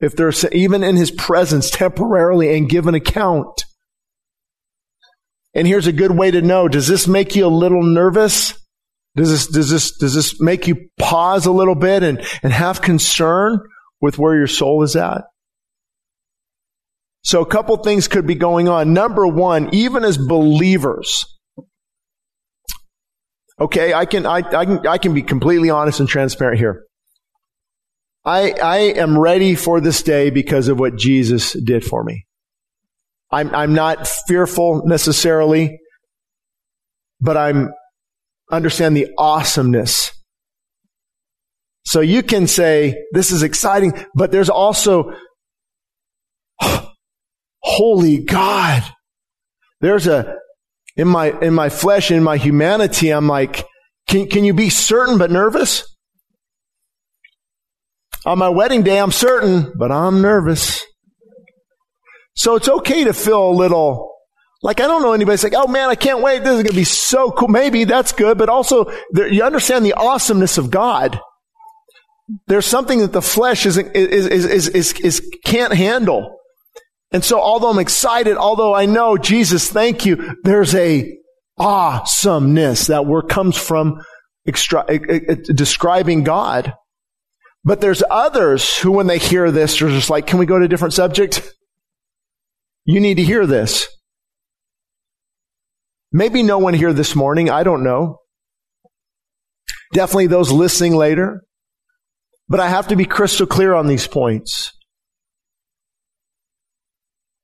if 0.00 0.14
they're 0.14 0.32
even 0.52 0.84
in 0.84 0.96
his 0.96 1.10
presence 1.10 1.70
temporarily 1.70 2.56
and 2.56 2.68
give 2.68 2.86
an 2.86 2.94
account. 2.94 3.64
And 5.54 5.66
here's 5.66 5.86
a 5.86 5.92
good 5.92 6.12
way 6.12 6.30
to 6.30 6.42
know. 6.42 6.68
Does 6.68 6.86
this 6.86 7.08
make 7.08 7.34
you 7.34 7.46
a 7.46 7.48
little 7.48 7.82
nervous? 7.82 8.54
Does 9.16 9.30
this, 9.30 9.46
does 9.46 9.70
this, 9.70 9.96
does 9.96 10.14
this 10.14 10.40
make 10.40 10.68
you 10.68 10.88
pause 10.98 11.46
a 11.46 11.52
little 11.52 11.74
bit 11.74 12.02
and, 12.02 12.24
and 12.42 12.52
have 12.52 12.82
concern 12.82 13.60
with 14.00 14.18
where 14.18 14.36
your 14.36 14.46
soul 14.46 14.82
is 14.82 14.96
at? 14.96 15.22
So 17.22 17.42
a 17.42 17.46
couple 17.46 17.76
things 17.78 18.08
could 18.08 18.26
be 18.26 18.34
going 18.34 18.68
on. 18.68 18.92
Number 18.92 19.26
one, 19.26 19.74
even 19.74 20.04
as 20.04 20.16
believers, 20.16 21.24
okay, 23.60 23.92
I 23.92 24.06
can, 24.06 24.24
I, 24.24 24.36
I 24.36 24.64
can, 24.64 24.86
I 24.86 24.98
can 24.98 25.14
be 25.14 25.22
completely 25.22 25.70
honest 25.70 26.00
and 26.00 26.08
transparent 26.08 26.58
here. 26.58 26.84
I, 28.24 28.52
I 28.52 28.78
am 28.78 29.18
ready 29.18 29.54
for 29.54 29.80
this 29.80 30.02
day 30.02 30.30
because 30.30 30.68
of 30.68 30.78
what 30.78 30.96
Jesus 30.96 31.52
did 31.52 31.84
for 31.84 32.04
me. 32.04 32.26
I'm, 33.30 33.54
I'm 33.54 33.74
not 33.74 34.06
fearful 34.26 34.82
necessarily, 34.86 35.78
but 37.20 37.36
I'm 37.36 37.70
understand 38.50 38.96
the 38.96 39.08
awesomeness. 39.18 40.12
So 41.88 42.00
you 42.02 42.22
can 42.22 42.46
say, 42.46 43.02
this 43.12 43.32
is 43.32 43.42
exciting, 43.42 43.94
but 44.14 44.30
there's 44.30 44.50
also 44.50 45.14
holy 47.62 48.18
God. 48.18 48.84
There's 49.80 50.06
a, 50.06 50.34
in 50.98 51.08
my, 51.08 51.32
in 51.40 51.54
my 51.54 51.70
flesh, 51.70 52.10
in 52.10 52.22
my 52.22 52.36
humanity, 52.36 53.08
I'm 53.08 53.26
like, 53.26 53.64
can, 54.06 54.28
can 54.28 54.44
you 54.44 54.52
be 54.52 54.68
certain 54.68 55.16
but 55.16 55.30
nervous? 55.30 55.96
On 58.26 58.36
my 58.36 58.50
wedding 58.50 58.82
day, 58.82 58.98
I'm 59.00 59.10
certain, 59.10 59.72
but 59.74 59.90
I'm 59.90 60.20
nervous. 60.20 60.84
So 62.36 62.56
it's 62.56 62.68
okay 62.68 63.04
to 63.04 63.14
feel 63.14 63.48
a 63.48 63.54
little, 63.54 64.12
like 64.62 64.80
I 64.80 64.86
don't 64.86 65.00
know 65.00 65.14
anybody's 65.14 65.42
like, 65.42 65.54
oh 65.56 65.68
man, 65.68 65.88
I 65.88 65.94
can't 65.94 66.20
wait. 66.20 66.40
This 66.40 66.48
is 66.50 66.62
going 66.64 66.66
to 66.66 66.74
be 66.74 66.84
so 66.84 67.30
cool. 67.30 67.48
Maybe 67.48 67.84
that's 67.84 68.12
good, 68.12 68.36
but 68.36 68.50
also 68.50 68.92
there, 69.12 69.32
you 69.32 69.42
understand 69.42 69.86
the 69.86 69.94
awesomeness 69.94 70.58
of 70.58 70.70
God. 70.70 71.18
There's 72.46 72.66
something 72.66 72.98
that 73.00 73.12
the 73.12 73.22
flesh 73.22 73.64
is, 73.64 73.78
is, 73.78 74.26
is, 74.26 74.68
is, 74.68 74.92
is 75.00 75.30
can't 75.44 75.72
handle. 75.72 76.38
And 77.10 77.24
so 77.24 77.40
although 77.40 77.70
I'm 77.70 77.78
excited, 77.78 78.36
although 78.36 78.74
I 78.74 78.86
know 78.86 79.16
Jesus, 79.16 79.70
thank 79.70 80.04
you, 80.04 80.36
there's 80.42 80.74
a 80.74 81.16
awesomeness 81.56 82.88
that 82.88 83.06
word 83.06 83.28
comes 83.28 83.56
from 83.56 84.02
extra, 84.46 84.84
describing 85.54 86.22
God. 86.22 86.74
But 87.64 87.80
there's 87.80 88.02
others 88.10 88.78
who, 88.78 88.92
when 88.92 89.06
they 89.06 89.18
hear 89.18 89.50
this, 89.50 89.80
are 89.82 89.88
just 89.88 90.10
like, 90.10 90.26
can 90.26 90.38
we 90.38 90.46
go 90.46 90.58
to 90.58 90.64
a 90.64 90.68
different 90.68 90.94
subject? 90.94 91.52
You 92.84 93.00
need 93.00 93.16
to 93.16 93.24
hear 93.24 93.46
this. 93.46 93.88
Maybe 96.12 96.42
no 96.42 96.58
one 96.58 96.74
here 96.74 96.92
this 96.92 97.14
morning. 97.14 97.50
I 97.50 97.62
don't 97.64 97.82
know. 97.82 98.18
Definitely 99.92 100.28
those 100.28 100.50
listening 100.50 100.94
later. 100.94 101.42
But 102.48 102.60
I 102.60 102.68
have 102.68 102.88
to 102.88 102.96
be 102.96 103.04
crystal 103.04 103.46
clear 103.46 103.74
on 103.74 103.86
these 103.86 104.06
points. 104.06 104.72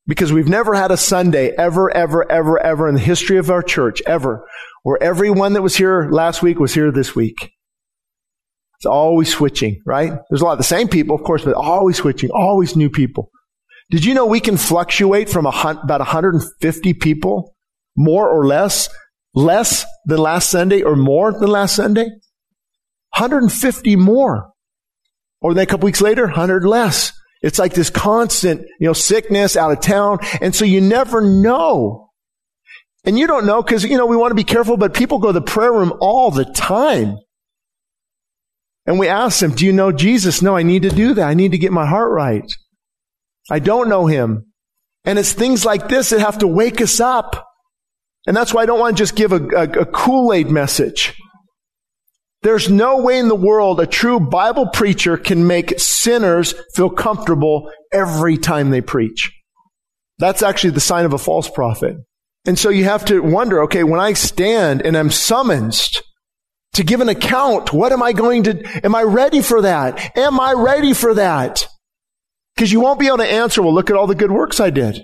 Because 0.07 0.33
we've 0.33 0.49
never 0.49 0.75
had 0.75 0.91
a 0.91 0.97
Sunday 0.97 1.51
ever, 1.57 1.91
ever, 1.91 2.31
ever, 2.31 2.59
ever 2.59 2.89
in 2.89 2.95
the 2.95 3.01
history 3.01 3.39
of 3.39 3.51
our 3.51 3.63
church, 3.63 4.03
ever, 4.07 4.47
where 4.83 5.03
everyone 5.03 5.55
that 5.55 5.63
was 5.63 5.77
here 5.77 6.09
last 6.11 6.43
week 6.43 6.59
was 6.59 6.75
here 6.75 6.91
this 6.91 7.15
week. 7.15 7.53
It's 8.79 8.87
always 8.87 9.33
switching, 9.33 9.81
right? 9.87 10.13
There's 10.29 10.43
a 10.43 10.45
lot 10.45 10.53
of 10.53 10.59
the 10.59 10.65
same 10.65 10.89
people, 10.89 11.17
of 11.17 11.23
course, 11.23 11.45
but 11.45 11.55
always 11.55 11.97
switching, 11.97 12.31
always 12.31 12.77
new 12.77 12.91
people. 12.91 13.31
Did 13.91 14.05
you 14.05 14.15
know 14.15 14.27
we 14.27 14.41
can 14.41 14.57
fluctuate 14.57 15.29
from 15.29 15.47
a, 15.47 15.51
about 15.51 16.01
150 16.01 16.95
people, 16.95 17.55
more 17.97 18.29
or 18.29 18.47
less, 18.47 18.89
less 19.35 19.87
than 20.07 20.19
last 20.19 20.51
Sunday 20.51 20.83
or 20.83 20.97
more 20.97 21.33
than 21.33 21.49
last 21.49 21.77
Sunday? 21.77 22.09
150 23.17 23.97
more. 23.97 24.54
Or 25.45 25.53
then 25.53 25.65
a 25.65 25.67
couple 25.67 25.85
weeks 25.85 26.01
later, 26.01 26.25
100 26.25 26.65
less. 26.65 27.13
It's 27.43 27.59
like 27.59 27.75
this 27.75 27.91
constant, 27.91 28.63
you 28.81 28.87
know, 28.87 28.95
sickness 28.95 29.59
out 29.59 29.73
of 29.73 29.83
town. 29.83 30.21
And 30.41 30.55
so 30.55 30.65
you 30.65 30.81
never 30.81 31.21
know. 31.21 32.09
And 33.05 33.19
you 33.19 33.27
don't 33.27 33.45
know 33.45 33.63
because, 33.63 33.85
you 33.85 33.99
know, 33.99 34.07
we 34.07 34.17
want 34.17 34.31
to 34.31 34.37
be 34.37 34.43
careful, 34.43 34.79
but 34.79 34.95
people 34.95 35.19
go 35.19 35.27
to 35.27 35.33
the 35.35 35.43
prayer 35.43 35.71
room 35.71 35.93
all 36.01 36.31
the 36.31 36.47
time. 36.47 37.19
And 38.87 38.99
we 38.99 39.07
ask 39.07 39.41
them, 39.41 39.51
do 39.51 39.67
you 39.67 39.75
know 39.75 39.93
Jesus? 39.93 40.41
No, 40.41 40.57
I 40.57 40.63
need 40.63 40.81
to 40.81 40.89
do 40.89 41.13
that. 41.13 41.29
I 41.29 41.35
need 41.35 41.53
to 41.53 41.59
get 41.59 41.73
my 41.73 41.85
heart 41.85 42.11
right. 42.11 42.51
I 43.51 43.59
don't 43.59 43.91
know 43.91 44.07
him. 44.07 44.47
And 45.05 45.19
it's 45.19 45.35
things 45.35 45.63
like 45.63 45.91
this 45.91 46.09
that 46.09 46.21
have 46.21 46.39
to 46.39 46.47
wake 46.47 46.81
us 46.81 47.01
up. 47.01 47.47
And 48.27 48.35
that's 48.35 48.55
why 48.55 48.63
I 48.63 48.67
don't 48.67 48.81
want 48.81 48.97
to 48.97 49.03
just 49.03 49.15
give 49.15 49.33
a, 49.33 49.47
a, 49.49 49.81
a 49.81 49.85
Kool-Aid 49.85 50.51
message. 50.51 51.15
There's 52.45 52.69
no 52.69 52.99
way 53.01 53.19
in 53.19 53.29
the 53.29 53.35
world 53.35 53.81
a 53.81 53.87
true 53.87 54.21
Bible 54.21 54.67
preacher 54.69 55.17
can 55.17 55.47
make 55.47 55.81
sinners 55.81 56.55
feel 56.75 56.91
comfortable 56.91 57.73
every 57.91 58.37
time 58.37 58.69
they 58.69 58.83
preach. 58.83 59.33
That's 60.19 60.43
actually 60.43 60.71
the 60.71 60.81
sign 60.81 61.07
of 61.07 61.15
a 61.15 61.19
false 61.19 61.49
prophet. 61.49 61.97
And 62.45 62.59
so 62.59 62.69
you 62.69 62.85
have 62.85 63.07
to 63.07 63.21
wonder, 63.21 63.63
okay, 63.63 63.83
when 63.83 63.99
I 63.99 64.13
stand 64.13 64.83
and 64.83 64.95
I'm 64.95 65.11
summoned 65.11 65.81
to 66.75 66.85
give 66.85 67.01
an 67.01 67.09
account, 67.09 67.73
what 67.73 67.93
am 67.93 68.03
I 68.03 68.13
going 68.13 68.43
to, 68.43 68.85
am 68.85 68.95
I 68.95 69.05
ready 69.05 69.41
for 69.41 69.63
that? 69.63 70.15
Am 70.15 70.39
I 70.39 70.53
ready 70.53 70.93
for 70.93 71.15
that? 71.15 71.67
Because 72.55 72.71
you 72.71 72.81
won't 72.81 73.01
be 73.01 73.07
able 73.07 73.17
to 73.19 73.25
answer, 73.25 73.63
well, 73.63 73.73
look 73.73 73.89
at 73.89 73.97
all 73.97 74.07
the 74.07 74.15
good 74.15 74.31
works 74.31 74.61
I 74.61 74.69
did. 74.69 75.01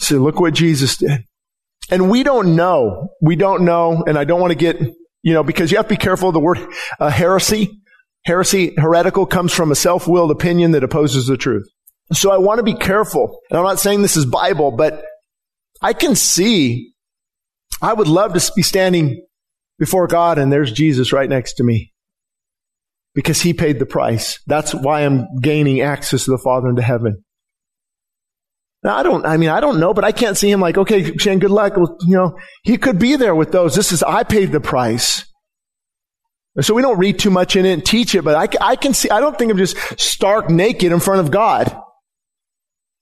So 0.00 0.16
look 0.16 0.40
what 0.40 0.54
Jesus 0.54 0.96
did. 0.96 1.20
And 1.92 2.10
we 2.10 2.24
don't 2.24 2.56
know. 2.56 3.10
We 3.22 3.36
don't 3.36 3.64
know, 3.64 4.02
and 4.04 4.18
I 4.18 4.24
don't 4.24 4.40
want 4.40 4.50
to 4.50 4.58
get 4.58 4.80
you 5.24 5.32
know, 5.32 5.42
because 5.42 5.72
you 5.72 5.78
have 5.78 5.86
to 5.86 5.94
be 5.94 5.96
careful 5.96 6.28
of 6.28 6.34
the 6.34 6.40
word 6.40 6.58
uh, 7.00 7.10
heresy. 7.10 7.80
Heresy, 8.26 8.74
heretical 8.76 9.26
comes 9.26 9.52
from 9.52 9.72
a 9.72 9.74
self-willed 9.74 10.30
opinion 10.30 10.70
that 10.72 10.84
opposes 10.84 11.26
the 11.26 11.36
truth. 11.36 11.66
So 12.12 12.30
I 12.30 12.38
want 12.38 12.58
to 12.58 12.62
be 12.62 12.74
careful. 12.74 13.40
And 13.50 13.58
I'm 13.58 13.64
not 13.64 13.80
saying 13.80 14.02
this 14.02 14.16
is 14.16 14.26
Bible, 14.26 14.70
but 14.70 15.02
I 15.82 15.94
can 15.94 16.14
see, 16.14 16.92
I 17.82 17.92
would 17.92 18.08
love 18.08 18.34
to 18.34 18.52
be 18.54 18.62
standing 18.62 19.26
before 19.78 20.06
God 20.06 20.38
and 20.38 20.52
there's 20.52 20.72
Jesus 20.72 21.12
right 21.12 21.28
next 21.28 21.54
to 21.54 21.64
me. 21.64 21.92
Because 23.14 23.40
he 23.40 23.52
paid 23.52 23.78
the 23.78 23.86
price. 23.86 24.40
That's 24.46 24.74
why 24.74 25.02
I'm 25.02 25.26
gaining 25.40 25.80
access 25.80 26.24
to 26.24 26.32
the 26.32 26.38
Father 26.42 26.68
into 26.68 26.82
heaven. 26.82 27.24
I 28.84 29.02
don't, 29.02 29.24
I 29.24 29.38
mean, 29.38 29.48
I 29.48 29.60
don't 29.60 29.80
know, 29.80 29.94
but 29.94 30.04
I 30.04 30.12
can't 30.12 30.36
see 30.36 30.50
him 30.50 30.60
like, 30.60 30.76
okay, 30.76 31.16
Shane, 31.16 31.38
good 31.38 31.50
luck. 31.50 31.76
Well, 31.76 31.96
you 32.02 32.16
know, 32.16 32.36
he 32.64 32.76
could 32.76 32.98
be 32.98 33.16
there 33.16 33.34
with 33.34 33.50
those. 33.50 33.74
This 33.74 33.92
is, 33.92 34.02
I 34.02 34.24
paid 34.24 34.52
the 34.52 34.60
price. 34.60 35.24
So 36.60 36.74
we 36.74 36.82
don't 36.82 36.98
read 36.98 37.18
too 37.18 37.30
much 37.30 37.56
in 37.56 37.66
it 37.66 37.72
and 37.72 37.84
teach 37.84 38.14
it, 38.14 38.22
but 38.22 38.36
I, 38.36 38.48
I 38.72 38.76
can 38.76 38.94
see, 38.94 39.10
I 39.10 39.20
don't 39.20 39.36
think 39.38 39.50
I'm 39.50 39.58
just 39.58 39.76
stark 39.98 40.50
naked 40.50 40.92
in 40.92 41.00
front 41.00 41.20
of 41.20 41.30
God. 41.30 41.76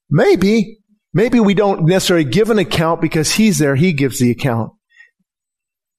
Maybe, 0.09 0.79
maybe 1.13 1.41
we 1.41 1.53
don't 1.53 1.85
necessarily 1.85 2.25
give 2.25 2.49
an 2.51 2.59
account 2.59 3.01
because 3.01 3.33
he's 3.33 3.59
there. 3.59 3.75
He 3.75 3.93
gives 3.93 4.21
the 4.21 4.31
account. 4.31 4.73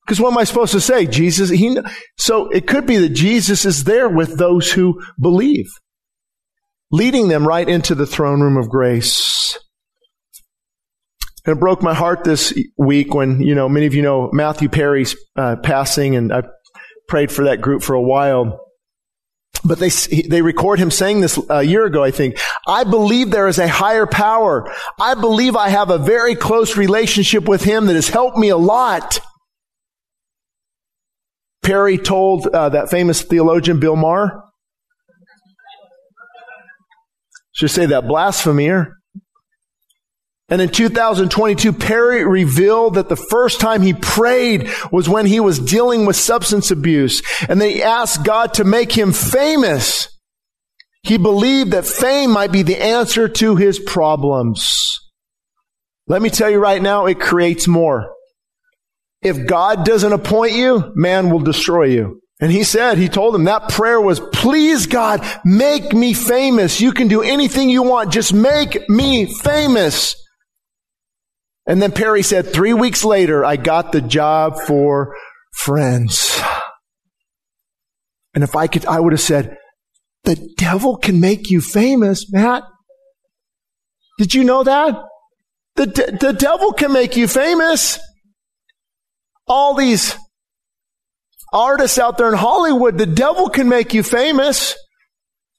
Because 0.06 0.20
what 0.20 0.32
am 0.32 0.38
I 0.38 0.46
supposed 0.46 0.72
to 0.74 0.82
say? 0.82 1.06
Jesus, 1.06 1.50
he, 1.50 1.78
so 2.18 2.48
it 2.50 2.68
could 2.68 2.86
be 2.86 2.98
that 2.98 3.10
Jesus 3.10 3.66
is 3.66 3.84
there 3.84 4.10
with 4.10 4.38
those 4.38 4.72
who 4.72 5.02
believe, 5.20 5.68
leading 6.92 7.28
them 7.28 7.48
right 7.48 7.68
into 7.68 7.96
the 7.96 8.08
throne 8.08 8.42
room 8.42 8.58
of 8.58 8.70
grace. 8.70 9.58
And 11.46 11.58
it 11.58 11.60
broke 11.60 11.82
my 11.82 11.94
heart 11.94 12.24
this 12.24 12.54
week 12.78 13.14
when, 13.14 13.42
you 13.42 13.54
know, 13.54 13.68
many 13.68 13.86
of 13.86 13.94
you 13.94 14.02
know 14.02 14.30
Matthew 14.32 14.70
Perry's 14.70 15.16
uh, 15.36 15.58
passing, 15.58 16.16
and 16.16 16.32
I 16.32 16.44
prayed 17.08 17.32
for 17.32 17.46
that 17.46 17.62
group 17.62 17.84
for 17.84 17.94
a 17.94 18.02
while. 18.02 18.60
But 19.66 19.80
they, 19.80 19.90
they 19.90 20.42
record 20.42 20.80
him 20.80 20.92
saying 20.92 21.22
this 21.22 21.40
a 21.50 21.64
year 21.64 21.86
ago, 21.86 22.04
I 22.04 22.12
think. 22.12 22.38
I 22.68 22.84
believe 22.84 23.30
there 23.30 23.48
is 23.48 23.60
a 23.60 23.68
higher 23.68 24.06
power. 24.06 24.70
I 25.00 25.16
believe 25.16 25.56
I 25.56 25.70
have 25.70 25.90
a 25.90 25.98
very 25.98 26.36
close 26.36 26.76
relationship 26.76 27.48
with 27.48 27.64
him 27.64 27.86
that 27.86 27.96
has 27.96 28.10
helped 28.10 28.38
me 28.38 28.50
a 28.50 28.58
lot. 28.58 29.20
Perry 31.62 31.98
told 31.98 32.48
uh, 32.48 32.70
that 32.70 32.90
famous 32.90 33.22
theologian 33.22 33.80
Bill 33.80 33.96
Maher, 33.96 34.44
should 37.54 37.72
say 37.72 37.86
that 37.86 38.08
blasphemer, 38.08 38.98
and 40.50 40.62
in 40.62 40.70
2022, 40.70 41.74
Perry 41.74 42.26
revealed 42.26 42.96
that 42.96 43.10
the 43.10 43.16
first 43.16 43.62
time 43.62 43.82
he 43.82 43.94
prayed 43.94 44.70
was 44.92 45.08
when 45.08 45.26
he 45.26 45.40
was 45.40 45.58
dealing 45.58 46.06
with 46.06 46.16
substance 46.16 46.70
abuse. 46.70 47.22
And 47.48 47.62
then 47.62 47.70
he 47.70 47.82
asked 47.82 48.26
God 48.26 48.56
to 48.56 48.64
make 48.64 48.92
him 48.92 49.14
famous. 49.14 50.10
He 51.02 51.18
believed 51.18 51.72
that 51.72 51.86
fame 51.86 52.32
might 52.32 52.52
be 52.52 52.62
the 52.62 52.82
answer 52.82 53.28
to 53.28 53.56
his 53.56 53.80
problems. 53.80 55.00
Let 56.08 56.22
me 56.22 56.30
tell 56.30 56.50
you 56.50 56.60
right 56.60 56.82
now, 56.82 57.06
it 57.06 57.20
creates 57.20 57.68
more. 57.68 58.14
If 59.22 59.48
God 59.48 59.86
doesn't 59.86 60.12
appoint 60.12 60.52
you, 60.52 60.92
man 60.96 61.30
will 61.30 61.40
destroy 61.40 61.86
you. 61.86 62.20
And 62.42 62.52
he 62.52 62.66
said, 62.66 62.98
he 62.98 63.08
told 63.08 63.34
him 63.34 63.46
that 63.46 63.70
prayer 63.70 64.02
was, 64.02 64.20
please 64.20 64.86
God, 64.86 65.26
make 65.46 65.94
me 65.94 66.14
famous. 66.14 66.82
You 66.82 66.92
can 66.92 67.08
do 67.08 67.22
anything 67.22 67.70
you 67.70 67.84
want. 67.84 68.12
Just 68.12 68.34
make 68.34 68.90
me 68.90 69.26
famous. 69.26 70.23
And 71.66 71.82
then 71.82 71.92
Perry 71.92 72.24
said, 72.24 72.52
three 72.52 72.74
weeks 72.74 73.04
later, 73.06 73.46
I 73.46 73.56
got 73.56 73.92
the 73.92 74.02
job 74.02 74.60
for 74.68 75.16
friends. 75.54 76.42
And 78.34 78.44
if 78.44 78.56
I 78.56 78.68
could, 78.68 78.86
I 78.86 79.00
would 79.00 79.14
have 79.14 79.22
said, 79.22 79.58
the 80.24 80.36
devil 80.58 80.98
can 80.98 81.20
make 81.20 81.50
you 81.50 81.62
famous, 81.62 82.32
Matt. 82.32 82.64
Did 84.18 84.34
you 84.34 84.44
know 84.44 84.64
that? 84.64 84.96
The, 85.76 85.88
de- 85.88 86.18
the 86.18 86.34
devil 86.34 86.74
can 86.74 86.92
make 86.94 87.16
you 87.16 87.28
famous. 87.28 88.00
All 89.48 89.74
these 89.74 90.16
artists 91.52 91.98
out 91.98 92.18
there 92.18 92.30
in 92.30 92.36
Hollywood, 92.38 92.98
the 92.98 93.06
devil 93.06 93.50
can 93.50 93.70
make 93.70 93.94
you 93.94 94.04
famous. 94.04 94.76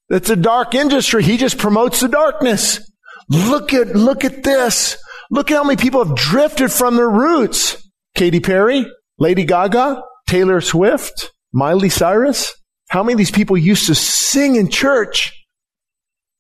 That's 0.09 0.31
a 0.31 0.37
dark 0.37 0.75
industry. 0.75 1.23
He 1.23 1.37
just 1.37 1.59
promotes 1.59 2.01
the 2.01 2.09
darkness. 2.09 2.81
Look 3.29 3.73
at, 3.73 3.97
look 3.97 4.25
at 4.25 4.43
this. 4.43 4.97
Look 5.35 5.51
at 5.51 5.57
how 5.57 5.65
many 5.65 5.77
people 5.77 6.05
have 6.05 6.15
drifted 6.15 6.71
from 6.71 6.95
their 6.95 7.11
roots. 7.11 7.91
Katy 8.15 8.39
Perry, 8.39 8.87
Lady 9.19 9.45
Gaga, 9.45 10.01
Taylor 10.29 10.61
Swift, 10.61 11.33
Miley 11.53 11.89
Cyrus. 11.89 12.55
How 12.89 13.03
many 13.03 13.15
of 13.15 13.19
these 13.19 13.33
people 13.33 13.59
used 13.59 13.89
to 13.89 13.97
sing 13.97 14.55
in 14.55 14.71
church? 14.71 15.33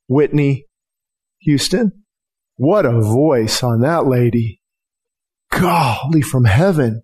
Whitney 0.06 0.66
Houston. 1.40 2.04
What 2.54 2.86
a 2.86 3.00
voice 3.00 3.64
on 3.64 3.80
that 3.80 4.06
lady. 4.06 4.60
Golly 5.50 6.22
from 6.22 6.44
heaven. 6.44 7.02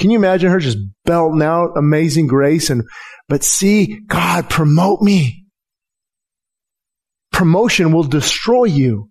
Can 0.00 0.10
you 0.10 0.18
imagine 0.18 0.50
her 0.50 0.58
just 0.58 0.78
belting 1.04 1.42
out 1.42 1.76
amazing 1.76 2.26
grace 2.26 2.70
and, 2.70 2.82
but 3.28 3.44
see, 3.44 4.00
God, 4.08 4.50
promote 4.50 5.00
me. 5.00 5.46
Promotion 7.30 7.92
will 7.92 8.02
destroy 8.02 8.64
you 8.64 9.10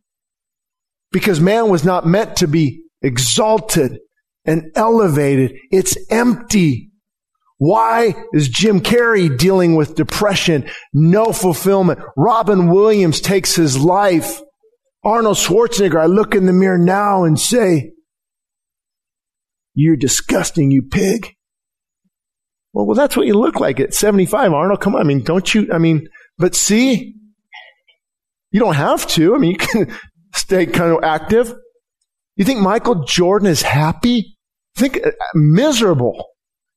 because 1.11 1.39
man 1.39 1.69
was 1.69 1.83
not 1.83 2.05
meant 2.05 2.37
to 2.37 2.47
be 2.47 2.83
exalted 3.01 3.99
and 4.45 4.71
elevated. 4.75 5.55
It's 5.71 5.97
empty. 6.09 6.91
Why 7.57 8.15
is 8.33 8.47
Jim 8.47 8.79
Carrey 8.79 9.35
dealing 9.37 9.75
with 9.75 9.95
depression? 9.95 10.69
No 10.93 11.33
fulfillment. 11.33 11.99
Robin 12.15 12.69
Williams 12.69 13.19
takes 13.19 13.55
his 13.55 13.77
life. 13.77 14.41
Arnold 15.03 15.37
Schwarzenegger, 15.37 16.01
I 16.01 16.05
look 16.05 16.35
in 16.35 16.45
the 16.45 16.53
mirror 16.53 16.77
now 16.77 17.23
and 17.23 17.39
say, 17.39 17.91
you're 19.73 19.95
disgusting, 19.95 20.71
you 20.71 20.83
pig. 20.83 21.35
Well, 22.73 22.85
well, 22.85 22.95
that's 22.95 23.17
what 23.17 23.27
you 23.27 23.33
look 23.33 23.59
like 23.59 23.79
at 23.79 23.93
75, 23.93 24.53
Arnold. 24.53 24.81
Come 24.81 24.95
on. 24.95 25.01
I 25.01 25.03
mean, 25.03 25.23
don't 25.23 25.53
you, 25.53 25.67
I 25.73 25.77
mean, 25.77 26.07
but 26.37 26.55
see, 26.55 27.15
you 28.51 28.59
don't 28.59 28.75
have 28.75 29.07
to. 29.07 29.35
I 29.35 29.37
mean, 29.37 29.51
you 29.51 29.57
can 29.57 29.93
stay 30.35 30.65
kind 30.65 30.91
of 30.91 31.03
active. 31.03 31.53
You 32.35 32.45
think 32.45 32.61
Michael 32.61 33.03
Jordan 33.03 33.47
is 33.47 33.61
happy? 33.61 34.37
Think 34.75 34.99
uh, 35.05 35.11
miserable. 35.33 36.25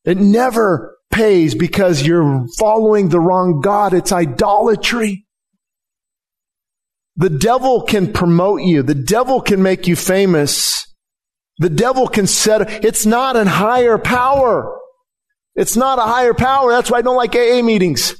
It 0.05 0.17
never 0.17 0.97
pays 1.11 1.55
because 1.55 2.05
you're 2.05 2.45
following 2.59 3.09
the 3.09 3.19
wrong 3.19 3.61
God. 3.61 3.93
It's 3.93 4.11
idolatry. 4.11 5.25
The 7.15 7.29
devil 7.29 7.83
can 7.83 8.11
promote 8.11 8.63
you. 8.63 8.81
The 8.83 8.95
devil 8.95 9.39
can 9.39 9.61
make 9.61 9.87
you 9.87 9.95
famous. 9.95 10.85
The 11.59 11.69
devil 11.69 12.07
can 12.07 12.25
set, 12.25 12.83
it's 12.83 13.05
not 13.05 13.35
a 13.35 13.47
higher 13.47 13.97
power. 13.97 14.79
It's 15.55 15.75
not 15.75 15.99
a 15.99 16.03
higher 16.03 16.33
power. 16.33 16.71
That's 16.71 16.89
why 16.89 16.97
I 16.97 17.01
don't 17.03 17.15
like 17.15 17.35
AA 17.35 17.61
meetings. 17.61 18.15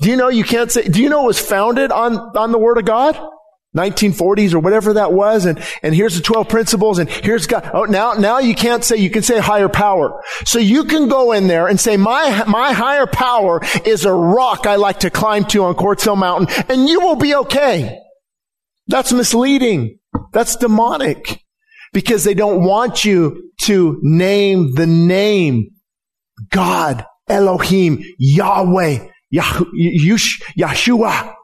Do 0.00 0.10
you 0.10 0.16
know 0.16 0.28
you 0.28 0.42
can't 0.42 0.70
say, 0.70 0.88
do 0.88 1.00
you 1.00 1.08
know 1.08 1.22
it 1.24 1.28
was 1.28 1.40
founded 1.40 1.92
on, 1.92 2.16
on 2.36 2.50
the 2.50 2.58
Word 2.58 2.78
of 2.78 2.84
God? 2.84 3.16
1940s 3.76 4.52
or 4.52 4.58
whatever 4.58 4.94
that 4.94 5.12
was, 5.12 5.46
and, 5.46 5.62
and 5.82 5.94
here's 5.94 6.14
the 6.14 6.22
12 6.22 6.48
principles, 6.48 6.98
and 6.98 7.08
here's 7.08 7.46
God. 7.46 7.70
Oh, 7.72 7.84
now, 7.84 8.12
now 8.12 8.38
you 8.38 8.54
can't 8.54 8.84
say, 8.84 8.96
you 8.96 9.10
can 9.10 9.22
say 9.22 9.38
higher 9.38 9.68
power. 9.68 10.22
So 10.44 10.58
you 10.58 10.84
can 10.84 11.08
go 11.08 11.32
in 11.32 11.46
there 11.46 11.68
and 11.68 11.80
say, 11.80 11.96
my, 11.96 12.44
my 12.46 12.72
higher 12.72 13.06
power 13.06 13.60
is 13.86 14.04
a 14.04 14.12
rock 14.12 14.66
I 14.66 14.76
like 14.76 15.00
to 15.00 15.10
climb 15.10 15.44
to 15.46 15.64
on 15.64 15.74
Quartz 15.74 16.04
Hill 16.04 16.16
Mountain, 16.16 16.64
and 16.68 16.88
you 16.88 17.00
will 17.00 17.16
be 17.16 17.34
okay. 17.34 17.98
That's 18.88 19.12
misleading. 19.12 19.98
That's 20.32 20.56
demonic. 20.56 21.40
Because 21.94 22.24
they 22.24 22.34
don't 22.34 22.64
want 22.64 23.04
you 23.04 23.50
to 23.62 23.98
name 24.02 24.74
the 24.74 24.86
name 24.86 25.68
God, 26.50 27.04
Elohim, 27.28 28.02
Yahweh, 28.18 29.06
Yeshua. 29.32 31.34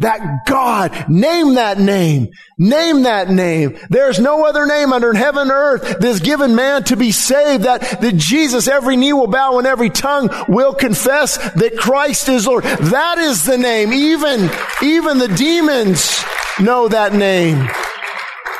That 0.00 0.46
God, 0.46 1.10
name 1.10 1.54
that 1.54 1.78
name. 1.78 2.30
Name 2.56 3.02
that 3.02 3.28
name. 3.28 3.78
There's 3.90 4.18
no 4.18 4.46
other 4.46 4.64
name 4.66 4.94
under 4.94 5.12
heaven 5.12 5.42
and 5.42 5.50
earth 5.50 5.98
that's 6.00 6.20
given 6.20 6.54
man 6.54 6.84
to 6.84 6.96
be 6.96 7.12
saved. 7.12 7.64
That, 7.64 7.82
that 8.00 8.16
Jesus, 8.16 8.66
every 8.66 8.96
knee 8.96 9.12
will 9.12 9.26
bow 9.26 9.58
and 9.58 9.66
every 9.66 9.90
tongue 9.90 10.30
will 10.48 10.74
confess 10.74 11.36
that 11.52 11.76
Christ 11.76 12.30
is 12.30 12.46
Lord. 12.46 12.64
That 12.64 13.18
is 13.18 13.44
the 13.44 13.58
name. 13.58 13.92
Even, 13.92 14.48
even 14.82 15.18
the 15.18 15.28
demons 15.36 16.24
know 16.58 16.88
that 16.88 17.12
name. 17.12 17.68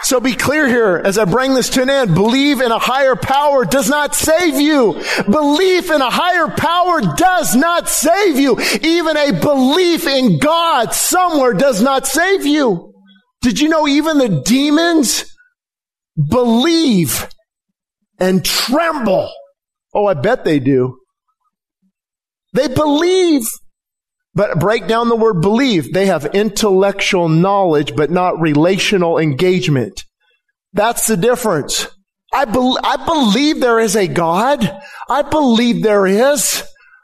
So 0.03 0.19
be 0.19 0.35
clear 0.35 0.67
here 0.67 1.01
as 1.05 1.19
I 1.19 1.25
bring 1.25 1.55
this 1.55 1.69
to 1.71 1.83
an 1.83 1.91
end. 1.91 2.15
Believe 2.15 2.61
in 2.61 2.73
a 2.73 2.79
higher 2.79 3.17
power 3.17 3.65
does 3.65 3.89
not 3.89 4.15
save 4.15 4.59
you. 4.61 4.95
Belief 5.31 5.91
in 5.91 6.01
a 6.01 6.11
higher 6.11 6.49
power 6.49 7.01
does 7.17 7.55
not 7.55 7.89
save 7.89 8.39
you. 8.39 8.59
Even 8.83 9.17
a 9.17 9.33
belief 9.33 10.07
in 10.07 10.39
God 10.39 10.95
somewhere 10.95 11.53
does 11.53 11.83
not 11.83 12.07
save 12.07 12.47
you. 12.47 12.95
Did 13.43 13.61
you 13.61 13.69
know 13.69 13.87
even 13.87 14.19
the 14.19 14.43
demons 14.45 15.25
believe 16.29 17.29
and 18.19 18.45
tremble? 18.45 19.31
Oh, 19.95 20.07
I 20.07 20.15
bet 20.15 20.45
they 20.45 20.61
do. 20.61 20.99
They 22.53 22.69
believe. 22.69 23.43
But 24.41 24.59
break 24.59 24.87
down 24.87 25.11
the 25.11 25.17
word 25.17 25.43
believe. 25.43 25.93
They 25.93 26.07
have 26.07 26.25
intellectual 26.35 27.29
knowledge, 27.29 27.95
but 27.95 28.11
not 28.11 28.41
relational 28.41 29.19
engagement. 29.19 30.07
That's 30.73 31.07
the 31.07 31.19
difference. 31.19 31.87
I, 32.33 32.47
be- 32.47 32.79
I 32.83 33.05
believe 33.05 33.61
there 33.61 33.79
is 33.79 33.97
a 33.97 34.09
God. 34.09 34.81
I 35.11 35.21
believe 35.21 35.83
there 35.83 36.07
is. 36.07 36.63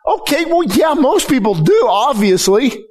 Okay, 0.09 0.46
well, 0.46 0.62
yeah, 0.62 0.94
most 0.94 1.29
people 1.29 1.55
do, 1.55 1.87
obviously. 1.87 2.87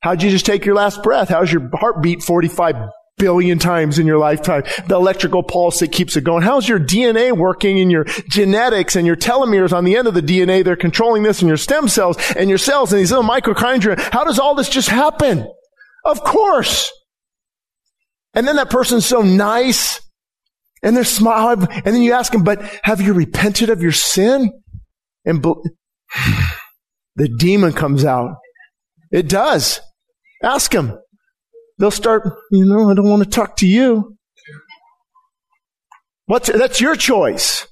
How'd 0.00 0.22
you 0.22 0.30
just 0.30 0.46
take 0.46 0.64
your 0.64 0.76
last 0.76 1.02
breath? 1.02 1.28
How's 1.28 1.52
your 1.52 1.68
heartbeat 1.74 2.22
45 2.22 2.76
billion 3.22 3.56
times 3.56 4.00
in 4.00 4.06
your 4.06 4.18
lifetime. 4.18 4.64
The 4.88 4.96
electrical 4.96 5.44
pulse 5.44 5.78
that 5.78 5.92
keeps 5.92 6.16
it 6.16 6.24
going. 6.24 6.42
How's 6.42 6.68
your 6.68 6.80
DNA 6.80 7.30
working 7.30 7.78
in 7.78 7.88
your 7.88 8.02
genetics 8.28 8.96
and 8.96 9.06
your 9.06 9.14
telomeres 9.14 9.72
on 9.72 9.84
the 9.84 9.96
end 9.96 10.08
of 10.08 10.14
the 10.14 10.20
DNA? 10.20 10.64
They're 10.64 10.74
controlling 10.74 11.22
this 11.22 11.40
and 11.40 11.46
your 11.46 11.56
stem 11.56 11.86
cells 11.86 12.16
and 12.36 12.48
your 12.48 12.58
cells 12.58 12.92
and 12.92 12.98
these 12.98 13.12
little 13.12 13.24
mitochondria. 13.24 13.96
How 14.12 14.24
does 14.24 14.40
all 14.40 14.56
this 14.56 14.68
just 14.68 14.88
happen? 14.88 15.48
Of 16.04 16.24
course. 16.24 16.90
And 18.34 18.48
then 18.48 18.56
that 18.56 18.70
person's 18.70 19.06
so 19.06 19.22
nice 19.22 20.00
and 20.82 20.96
they're 20.96 21.04
smiling 21.04 21.68
and 21.70 21.94
then 21.94 22.02
you 22.02 22.14
ask 22.14 22.32
them, 22.32 22.42
but 22.42 22.60
have 22.82 23.00
you 23.00 23.12
repented 23.12 23.70
of 23.70 23.82
your 23.82 23.92
sin? 23.92 24.50
And 25.24 25.44
the 27.14 27.28
demon 27.38 27.72
comes 27.72 28.04
out. 28.04 28.34
It 29.12 29.28
does. 29.28 29.78
Ask 30.42 30.74
him. 30.74 30.98
They'll 31.82 31.90
start, 31.90 32.22
you 32.52 32.64
know, 32.64 32.88
I 32.92 32.94
don't 32.94 33.10
want 33.10 33.24
to 33.24 33.28
talk 33.28 33.56
to 33.56 33.66
you. 33.66 34.16
What's, 36.26 36.48
that's 36.48 36.80
your 36.80 36.94
choice. 36.94 37.66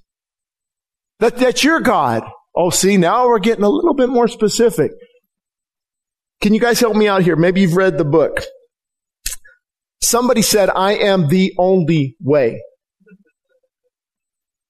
That, 1.20 1.37
that's 1.37 1.62
your 1.62 1.79
God. 1.79 2.25
Oh, 2.57 2.70
see, 2.70 2.96
now 2.96 3.29
we're 3.29 3.38
getting 3.38 3.62
a 3.62 3.68
little 3.68 3.94
bit 3.94 4.09
more 4.09 4.27
specific. 4.27 4.90
Can 6.40 6.55
you 6.55 6.59
guys 6.59 6.81
help 6.81 6.96
me 6.96 7.07
out 7.07 7.23
here? 7.23 7.37
Maybe 7.37 7.61
you've 7.61 7.77
read 7.77 7.99
the 7.99 8.05
book. 8.05 8.42
Somebody 10.03 10.42
said, 10.42 10.70
I 10.70 10.94
am 10.94 11.29
the 11.29 11.55
only 11.57 12.16
way. 12.20 12.61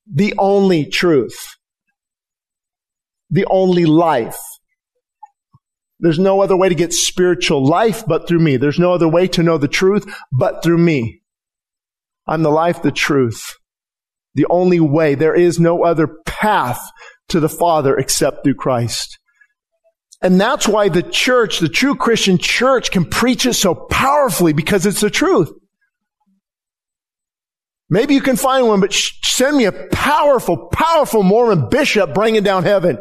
The 0.06 0.34
only 0.36 0.84
truth. 0.84 1.46
The 3.30 3.46
only 3.48 3.86
life. 3.86 4.36
There's 6.00 6.18
no 6.18 6.40
other 6.40 6.56
way 6.56 6.68
to 6.68 6.74
get 6.74 6.92
spiritual 6.94 7.64
life 7.64 8.04
but 8.06 8.26
through 8.26 8.40
me. 8.40 8.56
There's 8.56 8.78
no 8.78 8.92
other 8.92 9.08
way 9.08 9.28
to 9.28 9.42
know 9.42 9.58
the 9.58 9.68
truth 9.68 10.10
but 10.32 10.62
through 10.62 10.78
me. 10.78 11.20
I'm 12.26 12.42
the 12.42 12.50
life, 12.50 12.82
the 12.82 12.90
truth. 12.90 13.56
The 14.34 14.46
only 14.48 14.80
way. 14.80 15.14
There 15.14 15.34
is 15.34 15.60
no 15.60 15.84
other 15.84 16.08
path 16.24 16.80
to 17.28 17.40
the 17.40 17.48
Father 17.48 17.96
except 17.96 18.44
through 18.44 18.54
Christ. 18.54 19.18
And 20.22 20.40
that's 20.40 20.66
why 20.66 20.88
the 20.88 21.02
church, 21.02 21.58
the 21.58 21.68
true 21.68 21.94
Christian 21.94 22.38
church 22.38 22.90
can 22.90 23.04
preach 23.04 23.44
it 23.44 23.54
so 23.54 23.74
powerfully 23.74 24.52
because 24.52 24.86
it's 24.86 25.00
the 25.00 25.10
truth. 25.10 25.50
Maybe 27.88 28.14
you 28.14 28.20
can 28.20 28.36
find 28.36 28.66
one, 28.68 28.80
but 28.80 28.92
send 28.92 29.56
me 29.56 29.64
a 29.64 29.72
powerful, 29.72 30.68
powerful 30.68 31.22
Mormon 31.22 31.68
bishop 31.68 32.14
bringing 32.14 32.42
down 32.42 32.62
heaven 32.62 32.98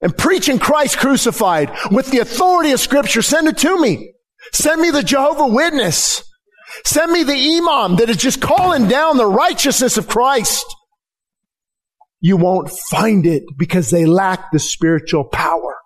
and 0.00 0.16
preaching 0.16 0.58
Christ 0.58 0.98
crucified 0.98 1.70
with 1.90 2.10
the 2.10 2.18
authority 2.18 2.72
of 2.72 2.80
scripture, 2.80 3.22
send 3.22 3.48
it 3.48 3.58
to 3.58 3.80
me. 3.80 4.12
Send 4.52 4.80
me 4.80 4.90
the 4.90 5.02
Jehovah 5.02 5.46
Witness. 5.46 6.22
Send 6.84 7.12
me 7.12 7.22
the 7.22 7.32
Imam 7.32 7.96
that 7.96 8.10
is 8.10 8.16
just 8.16 8.40
calling 8.40 8.88
down 8.88 9.16
the 9.16 9.26
righteousness 9.26 9.96
of 9.96 10.08
Christ. 10.08 10.66
You 12.20 12.36
won't 12.36 12.70
find 12.90 13.26
it 13.26 13.44
because 13.56 13.90
they 13.90 14.04
lack 14.04 14.50
the 14.52 14.58
spiritual 14.58 15.24
power. 15.24 15.76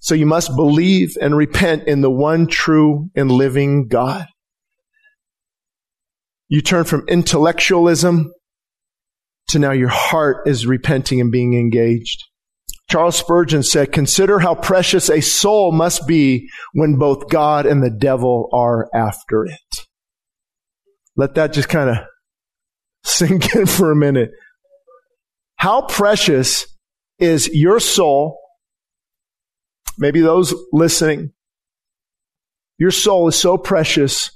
So 0.00 0.14
you 0.14 0.26
must 0.26 0.54
believe 0.54 1.16
and 1.20 1.36
repent 1.36 1.88
in 1.88 2.00
the 2.00 2.10
one 2.10 2.46
true 2.46 3.10
and 3.14 3.30
living 3.30 3.88
God. 3.88 4.26
You 6.48 6.62
turn 6.62 6.84
from 6.84 7.04
intellectualism 7.08 8.32
to 9.48 9.58
now 9.58 9.72
your 9.72 9.88
heart 9.88 10.46
is 10.46 10.66
repenting 10.66 11.20
and 11.20 11.32
being 11.32 11.54
engaged. 11.54 12.24
Charles 12.90 13.16
Spurgeon 13.16 13.62
said, 13.62 13.92
consider 13.92 14.38
how 14.38 14.54
precious 14.54 15.10
a 15.10 15.20
soul 15.20 15.72
must 15.72 16.06
be 16.06 16.48
when 16.72 16.96
both 16.96 17.28
God 17.28 17.66
and 17.66 17.82
the 17.82 17.90
devil 17.90 18.48
are 18.52 18.88
after 18.94 19.44
it. 19.44 19.86
Let 21.14 21.34
that 21.34 21.52
just 21.52 21.68
kind 21.68 21.90
of 21.90 21.96
sink 23.04 23.54
in 23.54 23.66
for 23.66 23.90
a 23.90 23.96
minute. 23.96 24.30
How 25.56 25.82
precious 25.82 26.66
is 27.18 27.48
your 27.52 27.80
soul? 27.80 28.38
Maybe 29.98 30.20
those 30.20 30.54
listening. 30.72 31.32
Your 32.78 32.92
soul 32.92 33.28
is 33.28 33.36
so 33.36 33.58
precious 33.58 34.30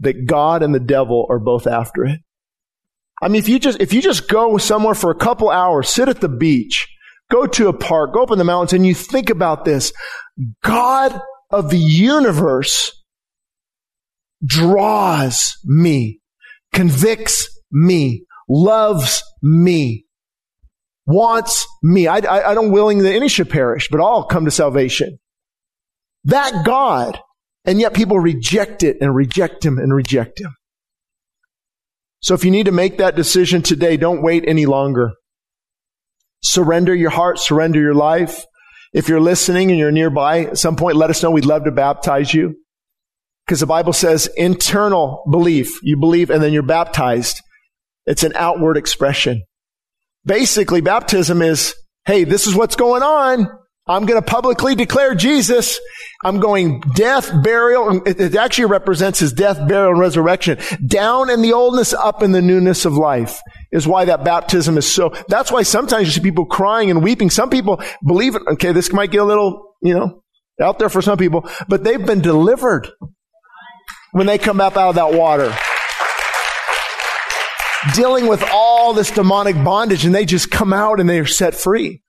that 0.00 0.26
God 0.26 0.62
and 0.62 0.74
the 0.74 0.80
devil 0.80 1.26
are 1.30 1.38
both 1.38 1.66
after 1.66 2.04
it. 2.04 2.20
I 3.20 3.28
mean, 3.28 3.38
if 3.38 3.48
you 3.48 3.60
just, 3.60 3.80
if 3.80 3.92
you 3.92 4.02
just 4.02 4.28
go 4.28 4.58
somewhere 4.58 4.94
for 4.94 5.10
a 5.10 5.14
couple 5.14 5.50
hours, 5.50 5.88
sit 5.88 6.08
at 6.08 6.20
the 6.20 6.28
beach, 6.28 6.88
go 7.32 7.46
to 7.46 7.68
a 7.68 7.72
park, 7.72 8.12
go 8.12 8.22
up 8.22 8.30
in 8.30 8.38
the 8.38 8.44
mountains, 8.44 8.74
and 8.74 8.86
you 8.86 8.94
think 8.94 9.30
about 9.30 9.64
this, 9.64 9.92
God 10.62 11.18
of 11.50 11.70
the 11.70 11.78
universe 11.78 12.92
draws 14.44 15.56
me, 15.64 16.20
convicts 16.72 17.48
me, 17.70 18.24
loves 18.48 19.22
me, 19.42 20.04
wants 21.06 21.66
me. 21.82 22.06
I, 22.06 22.18
I, 22.18 22.50
I 22.50 22.54
don't 22.54 22.72
willing 22.72 22.98
that 22.98 23.14
any 23.14 23.28
should 23.28 23.50
perish, 23.50 23.88
but 23.90 24.00
all 24.00 24.24
come 24.24 24.44
to 24.44 24.50
salvation. 24.50 25.18
That 26.24 26.64
God, 26.64 27.18
and 27.64 27.80
yet 27.80 27.94
people 27.94 28.18
reject 28.18 28.82
it 28.82 28.98
and 29.00 29.14
reject 29.14 29.64
him 29.64 29.78
and 29.78 29.92
reject 29.94 30.40
him. 30.40 30.54
So 32.20 32.34
if 32.34 32.44
you 32.44 32.52
need 32.52 32.66
to 32.66 32.72
make 32.72 32.98
that 32.98 33.16
decision 33.16 33.62
today, 33.62 33.96
don't 33.96 34.22
wait 34.22 34.44
any 34.46 34.66
longer. 34.66 35.12
Surrender 36.42 36.94
your 36.94 37.10
heart, 37.10 37.38
surrender 37.38 37.80
your 37.80 37.94
life. 37.94 38.44
If 38.92 39.08
you're 39.08 39.20
listening 39.20 39.70
and 39.70 39.78
you're 39.78 39.92
nearby, 39.92 40.46
at 40.46 40.58
some 40.58 40.76
point, 40.76 40.96
let 40.96 41.10
us 41.10 41.22
know. 41.22 41.30
We'd 41.30 41.46
love 41.46 41.64
to 41.64 41.70
baptize 41.70 42.34
you. 42.34 42.56
Because 43.46 43.60
the 43.60 43.66
Bible 43.66 43.92
says 43.92 44.28
internal 44.36 45.24
belief. 45.30 45.80
You 45.82 45.96
believe 45.96 46.30
and 46.30 46.42
then 46.42 46.52
you're 46.52 46.62
baptized. 46.62 47.40
It's 48.06 48.22
an 48.22 48.32
outward 48.34 48.76
expression. 48.76 49.42
Basically, 50.24 50.80
baptism 50.80 51.42
is, 51.42 51.74
hey, 52.04 52.24
this 52.24 52.46
is 52.46 52.54
what's 52.54 52.76
going 52.76 53.02
on. 53.02 53.48
I'm 53.88 54.06
going 54.06 54.20
to 54.20 54.26
publicly 54.26 54.76
declare 54.76 55.14
Jesus. 55.14 55.80
I'm 56.24 56.38
going 56.38 56.80
death, 56.94 57.32
burial. 57.42 58.00
It 58.06 58.36
actually 58.36 58.66
represents 58.66 59.18
his 59.18 59.32
death, 59.32 59.56
burial, 59.66 59.90
and 59.90 59.98
resurrection. 59.98 60.58
Down 60.86 61.28
in 61.30 61.42
the 61.42 61.52
oldness, 61.52 61.92
up 61.92 62.22
in 62.22 62.30
the 62.30 62.42
newness 62.42 62.84
of 62.84 62.94
life 62.94 63.40
is 63.72 63.86
why 63.88 64.04
that 64.04 64.22
baptism 64.22 64.78
is 64.78 64.90
so, 64.90 65.12
that's 65.28 65.50
why 65.50 65.62
sometimes 65.62 66.06
you 66.06 66.12
see 66.12 66.20
people 66.20 66.46
crying 66.46 66.90
and 66.90 67.02
weeping. 67.02 67.28
Some 67.28 67.50
people 67.50 67.82
believe 68.06 68.36
it. 68.36 68.42
Okay, 68.52 68.70
this 68.70 68.92
might 68.92 69.10
get 69.10 69.22
a 69.22 69.24
little, 69.24 69.74
you 69.82 69.94
know, 69.94 70.22
out 70.60 70.78
there 70.78 70.88
for 70.88 71.02
some 71.02 71.18
people, 71.18 71.48
but 71.66 71.82
they've 71.82 72.04
been 72.04 72.20
delivered 72.20 72.88
when 74.12 74.26
they 74.26 74.38
come 74.38 74.60
up 74.60 74.76
out 74.76 74.90
of 74.90 74.94
that 74.94 75.12
water. 75.12 75.52
Dealing 77.96 78.28
with 78.28 78.44
all 78.52 78.92
this 78.92 79.10
demonic 79.10 79.56
bondage 79.64 80.04
and 80.04 80.14
they 80.14 80.24
just 80.24 80.52
come 80.52 80.72
out 80.72 81.00
and 81.00 81.10
they 81.10 81.18
are 81.18 81.26
set 81.26 81.54
free. 81.54 82.01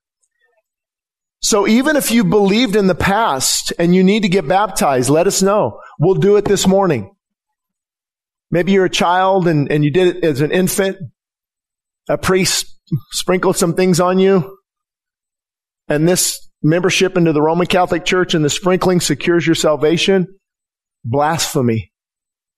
So 1.43 1.67
even 1.67 1.97
if 1.97 2.10
you 2.10 2.23
believed 2.23 2.77
in 2.77 2.88
the 2.88 2.95
past 2.95 3.73
and 3.77 3.93
you 3.93 4.01
need 4.01 4.23
to 4.23 4.29
get 4.29 4.47
baptized, 4.47 5.10
let 5.10 5.27
us 5.27 5.41
know. 5.41 5.82
We'll 5.99 6.15
do 6.15 6.38
it 6.38 6.45
this 6.45 6.65
morning. 6.65 7.13
Maybe 8.49 8.71
you're 8.71 8.86
a 8.86 8.89
child 8.89 9.47
and, 9.47 9.69
and 9.69 9.84
you 9.84 9.91
did 9.91 10.15
it 10.15 10.23
as 10.23 10.39
an 10.39 10.51
infant. 10.51 10.97
A 12.08 12.17
priest 12.17 12.65
sprinkled 13.12 13.58
some 13.58 13.73
things 13.73 13.99
on 13.99 14.19
you. 14.19 14.58
And 15.89 16.08
this 16.08 16.49
membership 16.62 17.17
into 17.17 17.34
the 17.34 17.41
Roman 17.41 17.67
Catholic 17.67 18.06
Church 18.06 18.34
and 18.34 18.45
the 18.45 18.49
sprinkling 18.49 19.01
secures 19.01 19.45
your 19.45 19.56
salvation. 19.56 20.27
Blasphemy. 21.03 21.91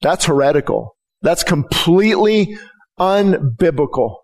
That's 0.03 0.25
heretical. 0.25 0.95
That's 1.23 1.43
completely 1.43 2.55
unbiblical 2.99 4.17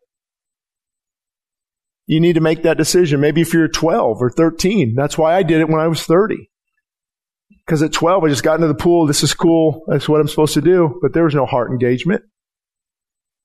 you 2.08 2.20
need 2.20 2.34
to 2.34 2.42
make 2.42 2.64
that 2.64 2.78
decision. 2.78 3.22
Maybe 3.22 3.42
if 3.42 3.54
you're 3.54 3.68
12 3.68 4.22
or 4.22 4.30
13. 4.30 4.96
That's 4.96 5.18
why 5.18 5.36
I 5.36 5.44
did 5.44 5.62
it 5.62 5.70
when 5.70 5.80
I 5.80 5.88
was 5.88 6.04
30. 6.04 6.50
Because 7.66 7.82
at 7.84 7.94
12, 7.94 8.24
I 8.24 8.30
just 8.30 8.44
got 8.44 8.56
into 8.56 8.68
the 8.68 8.74
pool. 8.74 9.08
This 9.08 9.24
is 9.24 9.34
cool. 9.34 9.84
That's 9.88 10.10
what 10.10 10.20
I'm 10.20 10.28
supposed 10.28 10.56
to 10.56 10.62
do. 10.62 11.00
But 11.02 11.14
there 11.14 11.24
was 11.24 11.36
no 11.36 11.46
heart 11.46 11.72
engagement. 11.72 12.24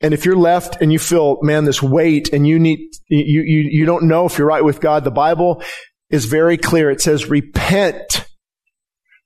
And 0.01 0.13
if 0.13 0.25
you're 0.25 0.37
left 0.37 0.81
and 0.81 0.93
you 0.93 0.99
feel, 0.99 1.39
man, 1.43 1.65
this 1.65 1.83
weight 1.83 2.33
and 2.33 2.47
you 2.47 2.59
need, 2.59 2.79
you, 3.09 3.43
you, 3.43 3.69
you 3.71 3.87
don't 3.87 4.05
know 4.05 4.27
if 4.27 4.37
you're 4.37 4.47
right 4.47 4.65
with 4.65 4.81
God, 4.81 5.05
the 5.05 5.11
Bible 5.11 5.63
is 6.11 6.27
very 6.27 6.57
clear. 6.57 6.91
It 6.91 7.01
says 7.01 7.29
repent. 7.31 8.27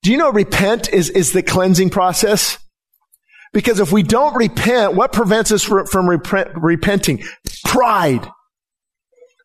Do 0.02 0.12
you 0.12 0.16
know 0.16 0.30
repent 0.30 0.92
is, 0.92 1.10
is 1.10 1.32
the 1.32 1.42
cleansing 1.42 1.90
process? 1.90 2.58
Because 3.52 3.80
if 3.80 3.90
we 3.90 4.02
don't 4.02 4.34
repent, 4.36 4.94
what 4.94 5.12
prevents 5.12 5.50
us 5.50 5.64
from, 5.64 6.08
repent, 6.08 6.50
repenting? 6.54 7.24
Pride. 7.64 8.28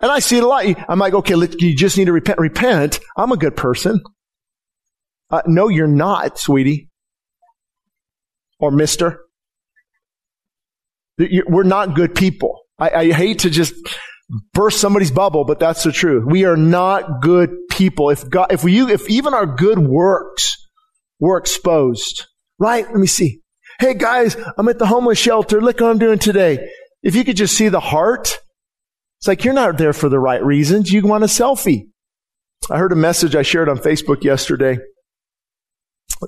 And 0.05 0.11
I 0.11 0.19
see 0.19 0.37
it 0.37 0.43
a 0.43 0.47
lot. 0.47 0.67
I'm 0.87 0.99
like, 0.99 1.15
okay, 1.15 1.33
you 1.33 1.75
just 1.75 1.97
need 1.97 2.05
to 2.05 2.11
repent. 2.11 2.37
Repent. 2.37 2.99
I'm 3.17 3.31
a 3.31 3.37
good 3.37 3.55
person. 3.55 4.03
Uh, 5.31 5.41
no, 5.47 5.67
you're 5.67 5.87
not, 5.87 6.37
sweetie. 6.37 6.91
Or 8.59 8.69
mister. 8.69 9.21
We're 11.17 11.63
not 11.63 11.95
good 11.95 12.13
people. 12.13 12.59
I, 12.77 12.89
I 12.91 13.11
hate 13.13 13.39
to 13.39 13.49
just 13.49 13.73
burst 14.53 14.79
somebody's 14.79 15.09
bubble, 15.09 15.43
but 15.43 15.57
that's 15.59 15.81
the 15.81 15.91
truth. 15.91 16.23
We 16.27 16.45
are 16.45 16.55
not 16.55 17.23
good 17.23 17.49
people. 17.71 18.11
If 18.11 18.29
God, 18.29 18.51
if 18.51 18.63
we, 18.63 18.81
if 18.81 19.09
even 19.09 19.33
our 19.33 19.47
good 19.47 19.79
works 19.79 20.55
were 21.19 21.39
exposed, 21.39 22.27
right? 22.59 22.85
Let 22.85 22.97
me 22.97 23.07
see. 23.07 23.41
Hey 23.79 23.95
guys, 23.95 24.37
I'm 24.55 24.69
at 24.69 24.77
the 24.77 24.85
homeless 24.85 25.17
shelter. 25.17 25.59
Look 25.61 25.79
what 25.79 25.89
I'm 25.89 25.97
doing 25.97 26.19
today. 26.19 26.69
If 27.01 27.15
you 27.15 27.23
could 27.23 27.37
just 27.37 27.57
see 27.57 27.69
the 27.69 27.79
heart, 27.79 28.37
it's 29.19 29.28
like 29.28 29.43
you're 29.43 29.54
not 29.54 29.78
there 29.78 29.93
for 29.93 30.10
the 30.10 30.19
right 30.19 30.43
reasons. 30.43 30.91
You 30.91 31.01
want 31.01 31.23
a 31.23 31.28
selfie. 31.28 31.88
I 32.69 32.78
heard 32.78 32.91
a 32.91 32.95
message 32.95 33.36
I 33.36 33.41
shared 33.41 33.69
on 33.69 33.78
Facebook 33.78 34.23
yesterday. 34.23 34.78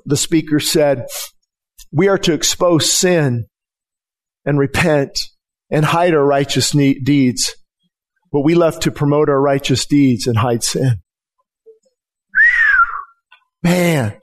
The 0.06 0.17
speaker 0.17 0.60
said, 0.60 1.06
we 1.91 2.08
are 2.08 2.17
to 2.19 2.34
expose 2.34 2.91
sin 2.91 3.45
and 4.45 4.60
repent 4.60 5.19
and 5.69 5.86
hide 5.86 6.13
our 6.13 6.26
righteous 6.26 6.71
deeds, 6.71 7.56
but 8.32 8.41
we 8.41 8.56
love 8.56 8.80
to 8.82 8.91
promote 8.91 9.30
our 9.30 9.41
righteous 9.41 9.86
deeds 9.86 10.28
and 10.28 10.38
hide 10.38 10.63
sin. 10.63 11.02
Man, 13.63 14.19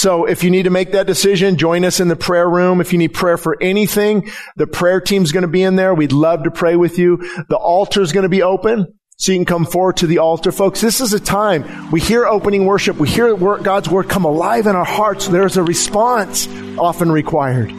So 0.00 0.24
if 0.24 0.42
you 0.42 0.50
need 0.50 0.62
to 0.62 0.70
make 0.70 0.92
that 0.92 1.06
decision, 1.06 1.58
join 1.58 1.84
us 1.84 2.00
in 2.00 2.08
the 2.08 2.16
prayer 2.16 2.48
room. 2.48 2.80
If 2.80 2.94
you 2.94 2.98
need 2.98 3.12
prayer 3.12 3.36
for 3.36 3.62
anything, 3.62 4.30
the 4.56 4.66
prayer 4.66 4.98
team's 4.98 5.30
going 5.30 5.42
to 5.42 5.48
be 5.48 5.62
in 5.62 5.76
there. 5.76 5.92
We'd 5.92 6.10
love 6.10 6.44
to 6.44 6.50
pray 6.50 6.74
with 6.74 6.98
you. 6.98 7.18
The 7.50 7.58
altar's 7.58 8.10
going 8.10 8.22
to 8.22 8.30
be 8.30 8.40
open. 8.40 8.94
So 9.18 9.32
you 9.32 9.36
can 9.36 9.44
come 9.44 9.66
forward 9.66 9.98
to 9.98 10.06
the 10.06 10.16
altar, 10.16 10.52
folks. 10.52 10.80
This 10.80 11.02
is 11.02 11.12
a 11.12 11.20
time 11.20 11.90
we 11.90 12.00
hear 12.00 12.24
opening 12.24 12.64
worship. 12.64 12.96
We 12.96 13.10
hear 13.10 13.36
God's 13.36 13.90
word 13.90 14.08
come 14.08 14.24
alive 14.24 14.66
in 14.66 14.74
our 14.74 14.86
hearts. 14.86 15.28
There's 15.28 15.58
a 15.58 15.62
response 15.62 16.48
often 16.78 17.12
required. 17.12 17.70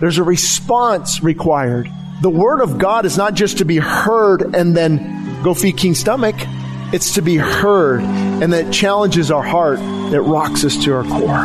There's 0.00 0.16
a 0.16 0.24
response 0.24 1.22
required. 1.22 1.90
The 2.22 2.30
word 2.30 2.62
of 2.62 2.78
God 2.78 3.04
is 3.04 3.18
not 3.18 3.34
just 3.34 3.58
to 3.58 3.66
be 3.66 3.76
heard 3.76 4.54
and 4.54 4.74
then 4.74 5.42
go 5.42 5.52
feed 5.52 5.76
King's 5.76 5.98
stomach. 5.98 6.36
It's 6.92 7.14
to 7.14 7.22
be 7.22 7.36
heard 7.36 8.02
and 8.02 8.52
that 8.52 8.72
challenges 8.72 9.30
our 9.30 9.44
heart, 9.44 9.78
that 9.78 10.22
rocks 10.22 10.64
us 10.64 10.76
to 10.84 10.92
our 10.92 11.04
core. 11.04 11.44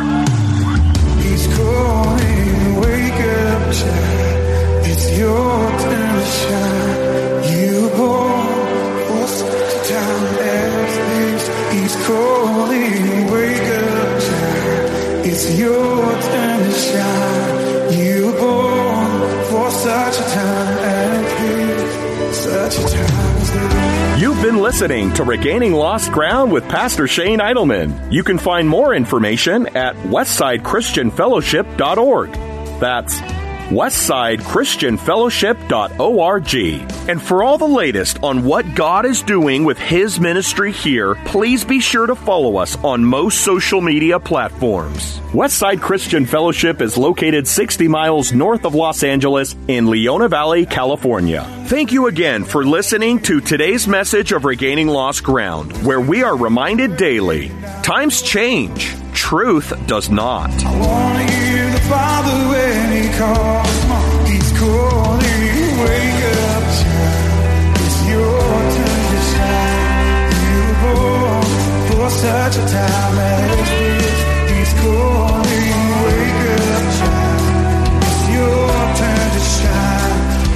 He's 1.22 1.46
calling, 1.56 2.76
wake 2.80 3.12
up, 3.14 3.72
child. 3.72 4.86
It's 4.86 5.16
your 5.16 5.70
turn 5.82 6.14
to 6.14 6.26
shine. 6.26 7.44
You 7.54 7.90
born 7.90 9.06
for 9.06 9.26
such 9.28 9.70
a 9.74 9.92
time 9.92 10.34
as 10.40 10.92
this. 11.12 11.42
He's 11.74 12.06
calling, 12.06 13.30
wake 13.30 13.68
up, 13.70 14.20
child. 14.26 15.26
It's 15.26 15.58
your 15.58 16.22
turn 16.22 16.58
to 16.58 16.72
shine. 16.72 17.98
You 18.00 18.32
born 18.32 19.44
for 19.50 19.70
such 19.70 20.18
a 20.18 20.34
time 20.34 20.78
as 20.78 21.24
this. 21.40 22.36
Such 22.36 22.78
a 22.78 22.96
time. 22.96 23.15
You've 24.16 24.40
been 24.40 24.62
listening 24.62 25.12
to 25.12 25.24
Regaining 25.24 25.74
Lost 25.74 26.10
Ground 26.10 26.50
with 26.50 26.66
Pastor 26.70 27.06
Shane 27.06 27.38
Idleman. 27.38 28.10
You 28.10 28.24
can 28.24 28.38
find 28.38 28.66
more 28.66 28.94
information 28.94 29.66
at 29.76 29.94
westsidechristianfellowship.org. 29.94 32.32
That's 32.80 33.20
westsidechristianfellowship.org. 33.68 36.54
And 37.08 37.22
for 37.22 37.42
all 37.42 37.58
the 37.58 37.66
latest 37.66 38.22
on 38.22 38.44
what 38.44 38.74
God 38.74 39.04
is 39.06 39.22
doing 39.22 39.64
with 39.64 39.78
His 39.78 40.20
ministry 40.20 40.72
here, 40.72 41.14
please 41.26 41.64
be 41.64 41.80
sure 41.80 42.06
to 42.06 42.14
follow 42.14 42.56
us 42.56 42.76
on 42.84 43.04
most 43.04 43.42
social 43.42 43.80
media 43.80 44.20
platforms. 44.20 45.18
Westside 45.32 45.80
Christian 45.80 46.26
Fellowship 46.26 46.80
is 46.80 46.96
located 46.96 47.46
60 47.46 47.88
miles 47.88 48.32
north 48.32 48.64
of 48.64 48.74
Los 48.74 49.02
Angeles 49.02 49.54
in 49.68 49.90
Leona 49.90 50.28
Valley, 50.28 50.66
California. 50.66 51.44
Thank 51.66 51.92
you 51.92 52.06
again 52.06 52.44
for 52.44 52.64
listening 52.64 53.20
to 53.22 53.40
today's 53.40 53.88
message 53.88 54.32
of 54.32 54.44
Regaining 54.44 54.88
Lost 54.88 55.24
Ground, 55.24 55.72
where 55.84 56.00
we 56.00 56.22
are 56.22 56.36
reminded 56.36 56.96
daily 56.96 57.50
times 57.82 58.22
change, 58.22 58.94
truth 59.12 59.72
does 59.86 60.10
not. 60.10 60.50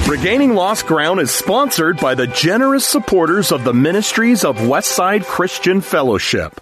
Regaining 0.07 0.53
Lost 0.53 0.85
Ground 0.85 1.19
is 1.19 1.31
sponsored 1.31 1.97
by 1.97 2.13
the 2.13 2.27
generous 2.27 2.85
supporters 2.85 3.51
of 3.51 3.63
the 3.63 3.73
ministries 3.73 4.45
of 4.45 4.57
Westside 4.57 5.25
Christian 5.25 5.81
Fellowship. 5.81 6.61